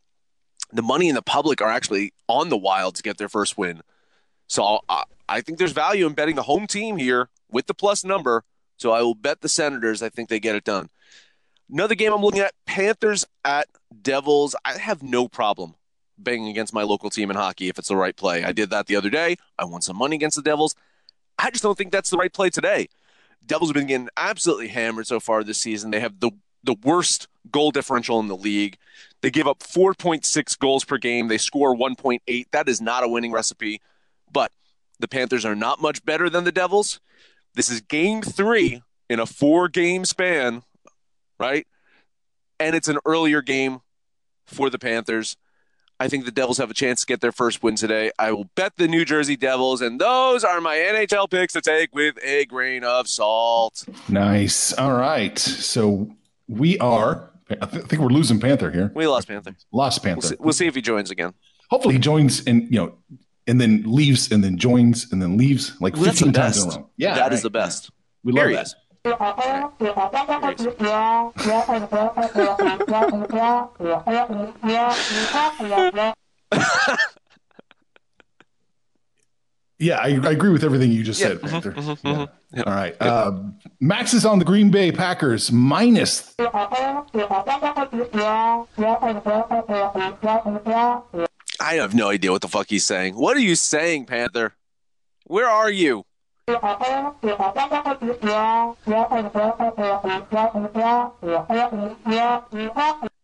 The 0.73 0.83
money 0.83 1.09
and 1.09 1.17
the 1.17 1.23
public 1.23 1.61
are 1.61 1.71
actually 1.71 2.13
on 2.29 2.49
the 2.49 2.57
Wild 2.57 2.97
to 2.97 3.03
get 3.03 3.19
their 3.19 3.29
first 3.29 3.57
win. 3.57 3.83
So 4.49 4.81
I, 4.89 5.05
I 5.29 5.41
think 5.41 5.59
there's 5.59 5.73
value 5.73 6.07
in 6.07 6.15
betting 6.15 6.37
the 6.37 6.43
home 6.43 6.67
team 6.67 6.97
here 6.97 7.29
with 7.51 7.67
the 7.67 7.75
plus 7.75 8.05
number. 8.05 8.45
So 8.77 8.93
I 8.93 9.03
will 9.03 9.15
bet 9.15 9.41
the 9.41 9.49
Senators. 9.49 10.03
I 10.03 10.09
think 10.09 10.29
they 10.29 10.41
get 10.41 10.57
it 10.57 10.65
done. 10.65 10.91
Another 11.71 11.95
game 11.95 12.13
I'm 12.13 12.23
looking 12.23 12.41
at 12.41 12.55
Panthers 12.67 13.27
at 13.45 13.67
Devils. 14.03 14.55
I 14.65 14.79
have 14.79 15.03
no 15.03 15.29
problem 15.29 15.75
banging 16.19 16.49
against 16.49 16.73
my 16.73 16.83
local 16.83 17.11
team 17.11 17.31
in 17.31 17.37
hockey 17.37 17.69
if 17.69 17.79
it's 17.79 17.89
the 17.89 17.97
right 17.97 18.17
play. 18.17 18.45
I 18.45 18.53
did 18.53 18.71
that 18.71 18.87
the 18.87 18.97
other 18.97 19.11
day. 19.11 19.37
I 19.59 19.65
won 19.65 19.83
some 19.83 19.97
money 19.97 20.17
against 20.17 20.37
the 20.37 20.43
Devils. 20.43 20.75
I 21.39 21.51
just 21.51 21.63
don't 21.63 21.77
think 21.77 21.93
that's 21.93 22.11
the 22.11 22.17
right 22.17 22.33
play 22.33 22.51
today. 22.51 22.89
Devils 23.45 23.71
have 23.71 23.75
been 23.75 23.87
getting 23.87 24.09
absolutely 24.17 24.69
hammered 24.69 25.07
so 25.07 25.21
far 25.21 25.45
this 25.45 25.59
season. 25.61 25.91
They 25.91 26.01
have 26.01 26.21
the 26.21 26.31
the 26.65 26.77
worst 26.83 27.29
goal 27.51 27.71
differential 27.71 28.19
in 28.21 28.27
the 28.29 28.37
league. 28.37 28.77
They 29.23 29.31
give 29.31 29.47
up 29.47 29.61
4.6 29.61 30.59
goals 30.59 30.85
per 30.85 30.99
game. 30.99 31.29
They 31.29 31.39
score 31.39 31.77
1.8. 31.77 32.47
That 32.51 32.69
is 32.69 32.81
not 32.81 33.05
a 33.05 33.09
winning 33.09 33.33
recipe. 33.33 33.81
But 34.31 34.51
the 34.99 35.07
Panthers 35.09 35.45
are 35.45 35.55
not 35.55 35.81
much 35.81 36.05
better 36.05 36.29
than 36.29 36.45
the 36.45 36.53
Devils. 36.53 37.01
This 37.57 37.69
is 37.71 37.81
game 37.81 38.23
three 38.23 38.83
in 39.11 39.19
a 39.19 39.27
four 39.27 39.69
game 39.69 40.05
span, 40.05 40.63
right? 41.41 41.67
And 42.61 42.77
it's 42.77 42.87
an 42.89 42.99
earlier 43.05 43.43
game 43.43 43.81
for 44.47 44.71
the 44.71 44.79
Panthers. 44.79 45.37
I 45.99 46.09
think 46.09 46.27
the 46.27 46.31
Devils 46.31 46.59
have 46.59 46.71
a 46.71 46.75
chance 46.75 47.01
to 47.01 47.07
get 47.07 47.23
their 47.23 47.33
first 47.33 47.63
win 47.63 47.75
today. 47.75 48.11
I 48.19 48.31
will 48.33 48.51
bet 48.55 48.75
the 48.77 48.87
New 48.87 49.07
Jersey 49.07 49.35
Devils, 49.37 49.81
and 49.81 49.99
those 49.99 50.45
are 50.45 50.61
my 50.61 50.77
NHL 50.77 51.31
picks 51.31 51.55
to 51.55 51.63
take 51.63 51.95
with 51.95 52.19
a 52.23 52.45
grain 52.45 52.85
of 52.85 53.09
salt. 53.09 53.85
Nice. 54.07 54.75
All 54.75 54.93
right. 54.93 55.39
So 55.39 56.11
we 56.47 56.79
are. 56.79 57.31
I 57.51 57.65
th- 57.65 57.85
think 57.87 58.03
we're 58.03 58.09
losing 58.09 58.39
Panther 58.41 58.71
here. 58.71 58.93
We 58.95 59.07
lost 59.07 59.29
Panther. 59.29 59.57
Lost 59.73 60.05
We'll 60.05 60.15
Panther. 60.17 60.29
see, 60.29 60.37
we'll 60.39 60.53
see 60.53 60.67
if 60.67 60.75
he 60.75 60.83
joins 60.83 61.11
again. 61.11 61.33
Hopefully 61.71 61.95
he 61.95 62.01
joins 62.01 62.45
and 62.45 62.65
you 62.65 62.79
know, 62.79 62.95
and 63.47 63.61
then 63.61 63.83
leaves 63.87 64.31
and 64.31 64.43
then 64.43 64.57
joins 64.59 65.11
and 65.13 65.23
then 65.23 65.37
leaves 65.37 65.73
like 65.81 65.95
Well, 65.95 66.05
15 66.05 66.33
times 66.33 66.63
in 66.63 66.71
a 66.71 66.77
row. 66.77 66.91
Yeah, 66.97 67.15
that 67.15 67.33
is 67.33 67.39
right. 67.39 67.43
the 67.45 67.51
best. 67.51 67.91
We 68.25 68.33
love 68.33 68.43
Period. 68.43 68.67
that. 68.67 68.75
Yeah, 79.79 79.99
I, 79.99 80.09
I 80.23 80.31
agree 80.31 80.51
with 80.51 80.65
everything 80.65 80.91
you 80.91 81.03
just 81.03 81.21
said, 81.21 81.37
mm-hmm, 81.37 81.49
Panther. 81.49 81.73
Mm-hmm, 81.73 82.07
yeah. 82.07 82.27
Mm-hmm. 82.55 82.69
All 82.69 82.75
right. 82.75 82.97
Uh, 82.99 83.43
Max 83.79 84.15
is 84.15 84.25
on 84.25 84.39
the 84.39 84.45
Green 84.45 84.71
Bay 84.71 84.91
Packers 84.91 85.53
minus. 85.53 86.35
I 91.67 91.75
have 91.75 91.97
no 91.97 92.11
idea 92.11 92.31
what 92.31 92.43
the 92.43 92.49
fuck 92.49 92.69
he's 92.71 92.87
saying. 92.87 93.17
What 93.17 93.37
are 93.37 93.41
you 93.41 93.57
saying, 93.57 94.05
Panther? 94.05 94.55
Where 95.25 95.49
are 95.49 95.69
you? 95.69 96.07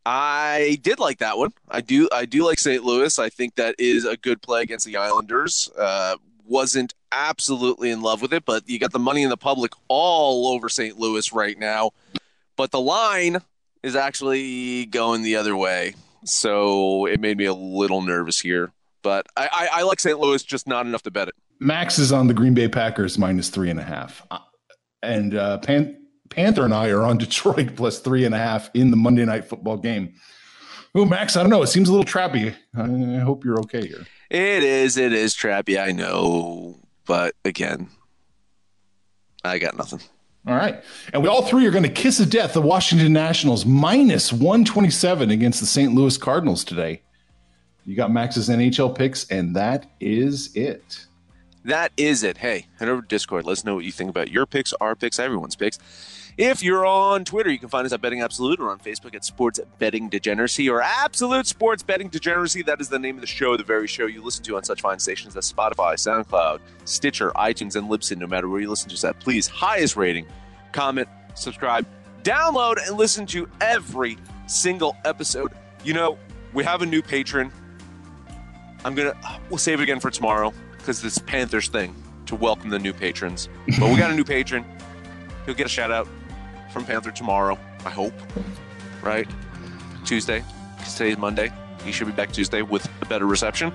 I 0.04 0.76
did 0.82 0.98
like 0.98 1.18
that 1.18 1.38
one. 1.38 1.52
I 1.68 1.80
do. 1.82 2.08
I 2.10 2.24
do 2.24 2.44
like 2.44 2.58
St. 2.58 2.82
Louis. 2.82 3.16
I 3.16 3.28
think 3.28 3.54
that 3.54 3.76
is 3.78 4.04
a 4.04 4.16
good 4.16 4.42
play 4.42 4.62
against 4.62 4.86
the 4.86 4.96
Islanders. 4.96 5.70
Uh, 5.78 6.16
wasn't 6.44 6.94
absolutely 7.12 7.92
in 7.92 8.00
love 8.02 8.22
with 8.22 8.32
it, 8.32 8.44
but 8.44 8.68
you 8.68 8.80
got 8.80 8.90
the 8.90 8.98
money 8.98 9.22
in 9.22 9.30
the 9.30 9.36
public 9.36 9.70
all 9.86 10.48
over 10.48 10.68
St. 10.68 10.98
Louis 10.98 11.32
right 11.32 11.56
now. 11.60 11.92
But 12.56 12.72
the 12.72 12.80
line 12.80 13.38
is 13.84 13.94
actually 13.94 14.86
going 14.86 15.22
the 15.22 15.36
other 15.36 15.56
way, 15.56 15.94
so 16.24 17.06
it 17.06 17.20
made 17.20 17.36
me 17.38 17.44
a 17.46 17.54
little 17.54 18.02
nervous 18.02 18.40
here. 18.40 18.72
But 19.02 19.26
I, 19.36 19.48
I, 19.52 19.68
I 19.80 19.82
like 19.82 19.98
St. 20.00 20.18
Louis, 20.18 20.42
just 20.42 20.66
not 20.68 20.86
enough 20.86 21.02
to 21.02 21.10
bet 21.10 21.28
it. 21.28 21.34
Max 21.58 21.98
is 21.98 22.12
on 22.12 22.26
the 22.28 22.34
Green 22.34 22.54
Bay 22.54 22.68
Packers 22.68 23.18
minus 23.18 23.48
three 23.48 23.70
and 23.70 23.80
a 23.80 23.84
half. 23.84 24.24
Uh, 24.30 24.38
And 25.02 25.34
uh, 25.34 25.58
Pan- 25.58 25.98
Panther 26.30 26.64
and 26.64 26.72
I 26.72 26.88
are 26.90 27.02
on 27.02 27.18
Detroit 27.18 27.74
plus 27.76 27.98
three 28.00 28.24
and 28.24 28.34
a 28.34 28.38
half 28.38 28.70
in 28.74 28.90
the 28.90 28.96
Monday 28.96 29.24
night 29.24 29.44
football 29.44 29.76
game. 29.76 30.14
Oh, 30.94 31.04
Max, 31.04 31.36
I 31.36 31.40
don't 31.42 31.50
know. 31.50 31.62
It 31.62 31.68
seems 31.68 31.88
a 31.88 31.92
little 31.92 32.04
trappy. 32.04 32.54
I 32.76 33.18
hope 33.20 33.44
you're 33.44 33.58
okay 33.60 33.86
here. 33.86 34.06
It 34.30 34.62
is. 34.62 34.96
It 34.98 35.12
is 35.12 35.34
trappy. 35.34 35.82
I 35.82 35.90
know, 35.92 36.78
but 37.06 37.34
again, 37.44 37.88
I 39.44 39.58
got 39.58 39.76
nothing. 39.76 40.00
All 40.46 40.54
right. 40.54 40.82
And 41.12 41.22
we 41.22 41.28
all 41.28 41.42
three 41.42 41.66
are 41.66 41.70
going 41.70 41.84
to 41.84 41.88
kiss 41.88 42.18
of 42.18 42.28
death 42.30 42.54
the 42.54 42.62
Washington 42.62 43.12
Nationals 43.12 43.64
minus 43.64 44.32
127 44.32 45.30
against 45.30 45.60
the 45.60 45.66
St. 45.66 45.94
Louis 45.94 46.16
Cardinals 46.18 46.64
today. 46.64 47.02
You 47.84 47.96
got 47.96 48.12
Max's 48.12 48.48
NHL 48.48 48.96
picks, 48.96 49.28
and 49.30 49.54
that 49.56 49.86
is 50.00 50.54
it. 50.56 51.06
That 51.64 51.92
is 51.96 52.24
it. 52.24 52.38
Hey, 52.38 52.66
head 52.78 52.88
over 52.88 53.02
to 53.02 53.08
Discord. 53.08 53.44
Let 53.44 53.52
us 53.52 53.64
know 53.64 53.76
what 53.76 53.84
you 53.84 53.92
think 53.92 54.10
about 54.10 54.30
your 54.30 54.46
picks, 54.46 54.72
our 54.74 54.96
picks, 54.96 55.18
everyone's 55.20 55.54
picks. 55.54 55.78
If 56.38 56.62
you're 56.62 56.86
on 56.86 57.26
Twitter, 57.26 57.50
you 57.50 57.58
can 57.58 57.68
find 57.68 57.84
us 57.84 57.92
at 57.92 58.00
Betting 58.00 58.22
Absolute 58.22 58.58
or 58.58 58.70
on 58.70 58.78
Facebook 58.78 59.14
at 59.14 59.22
Sports 59.22 59.60
Betting 59.78 60.08
Degeneracy 60.08 60.66
or 60.66 60.80
Absolute 60.80 61.46
Sports 61.46 61.82
Betting 61.82 62.08
Degeneracy. 62.08 62.62
That 62.62 62.80
is 62.80 62.88
the 62.88 62.98
name 62.98 63.16
of 63.16 63.20
the 63.20 63.26
show, 63.26 63.54
the 63.58 63.62
very 63.62 63.86
show 63.86 64.06
you 64.06 64.22
listen 64.22 64.42
to 64.44 64.56
on 64.56 64.64
such 64.64 64.80
fine 64.80 64.98
stations 64.98 65.36
as 65.36 65.52
Spotify, 65.52 65.94
SoundCloud, 65.94 66.60
Stitcher, 66.86 67.32
iTunes, 67.32 67.76
and 67.76 67.86
Libsyn. 67.86 68.16
No 68.16 68.26
matter 68.26 68.48
where 68.48 68.62
you 68.62 68.70
listen 68.70 68.88
to 68.88 68.94
us 68.94 69.04
at, 69.04 69.20
please, 69.20 69.46
highest 69.46 69.94
rating, 69.94 70.26
comment, 70.72 71.06
subscribe, 71.34 71.86
download, 72.22 72.78
and 72.86 72.96
listen 72.96 73.26
to 73.26 73.46
every 73.60 74.16
single 74.46 74.96
episode. 75.04 75.52
You 75.84 75.92
know, 75.92 76.18
we 76.54 76.64
have 76.64 76.80
a 76.80 76.86
new 76.86 77.02
patron. 77.02 77.52
I'm 78.86 78.94
gonna 78.94 79.14
we'll 79.50 79.58
save 79.58 79.80
it 79.80 79.82
again 79.82 80.00
for 80.00 80.10
tomorrow 80.10 80.54
because 80.78 81.02
this 81.02 81.18
Panthers 81.18 81.68
thing 81.68 81.94
to 82.24 82.36
welcome 82.36 82.70
the 82.70 82.78
new 82.78 82.94
patrons. 82.94 83.50
But 83.78 83.90
we 83.90 83.98
got 83.98 84.10
a 84.10 84.14
new 84.14 84.24
patron. 84.24 84.64
He'll 85.44 85.54
get 85.54 85.66
a 85.66 85.68
shout 85.68 85.90
out 85.90 86.08
from 86.72 86.84
Panther 86.84 87.10
tomorrow. 87.10 87.58
I 87.84 87.90
hope. 87.90 88.14
Right? 89.02 89.28
Tuesday. 90.04 90.42
'cause 90.78 90.94
Today's 90.94 91.18
Monday. 91.18 91.52
He 91.84 91.92
should 91.92 92.06
be 92.06 92.12
back 92.12 92.32
Tuesday 92.32 92.62
with 92.62 92.88
a 93.02 93.06
better 93.06 93.26
reception. 93.26 93.72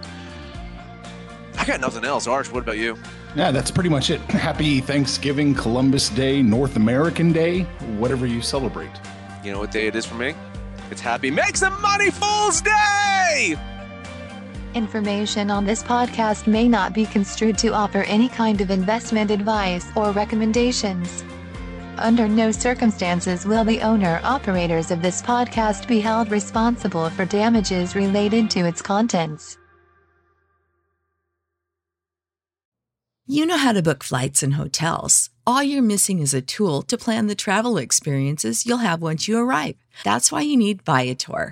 I 1.58 1.66
got 1.66 1.80
nothing 1.82 2.06
else. 2.06 2.28
Arch, 2.28 2.52
what 2.52 2.64
about 2.64 2.78
you? 2.78 2.98
Yeah, 3.36 3.52
that's 3.52 3.72
pretty 3.72 3.90
much 3.90 4.10
it. 4.10 4.22
Happy 4.32 4.80
Thanksgiving, 4.80 5.54
Columbus 5.54 6.10
Day, 6.10 6.42
North 6.42 6.76
American 6.76 7.32
Day, 7.34 7.62
whatever 7.98 8.26
you 8.26 8.42
celebrate. 8.42 8.92
You 9.44 9.52
know 9.52 9.60
what 9.60 9.72
day 9.72 9.88
it 9.88 9.96
is 9.96 10.06
for 10.06 10.16
me? 10.16 10.34
It's 10.92 11.02
Happy 11.02 11.30
Make 11.32 11.58
Some 11.58 11.80
Money 11.82 12.12
Fools 12.12 12.62
Day! 12.62 13.58
Information 14.74 15.50
on 15.52 15.66
this 15.66 15.84
podcast 15.84 16.48
may 16.48 16.68
not 16.68 16.94
be 16.94 17.06
construed 17.06 17.58
to 17.60 17.70
offer 17.74 18.04
any 18.04 18.30
kind 18.30 18.62
of 18.62 18.70
investment 18.72 19.32
advice 19.32 19.86
or 19.96 20.12
recommendations. 20.12 21.24
Under 22.00 22.28
no 22.28 22.52
circumstances 22.52 23.46
will 23.46 23.64
the 23.64 23.82
owner 23.82 24.22
operators 24.24 24.92
of 24.92 25.02
this 25.02 25.22
podcast 25.22 25.88
be 25.88 26.00
held 26.00 26.32
responsible 26.32 27.10
for 27.10 27.26
damages 27.26 27.96
related 27.96 28.50
to 28.52 28.62
its 28.62 28.82
contents. 28.82 29.58
You 33.30 33.46
know 33.46 33.58
how 33.58 33.74
to 33.74 33.82
book 33.82 34.06
flights 34.06 34.42
and 34.42 34.54
hotels. 34.54 35.32
All 35.46 35.62
you're 35.62 35.82
missing 35.82 36.20
is 36.20 36.34
a 36.34 36.42
tool 36.42 36.82
to 36.84 36.98
plan 36.98 37.28
the 37.28 37.36
travel 37.36 37.78
experiences 37.78 38.66
you'll 38.66 38.78
have 38.78 39.02
once 39.02 39.28
you 39.28 39.38
arrive. 39.38 39.76
That's 40.06 40.32
why 40.32 40.42
you 40.42 40.56
need 40.56 40.84
Viator. 40.84 41.52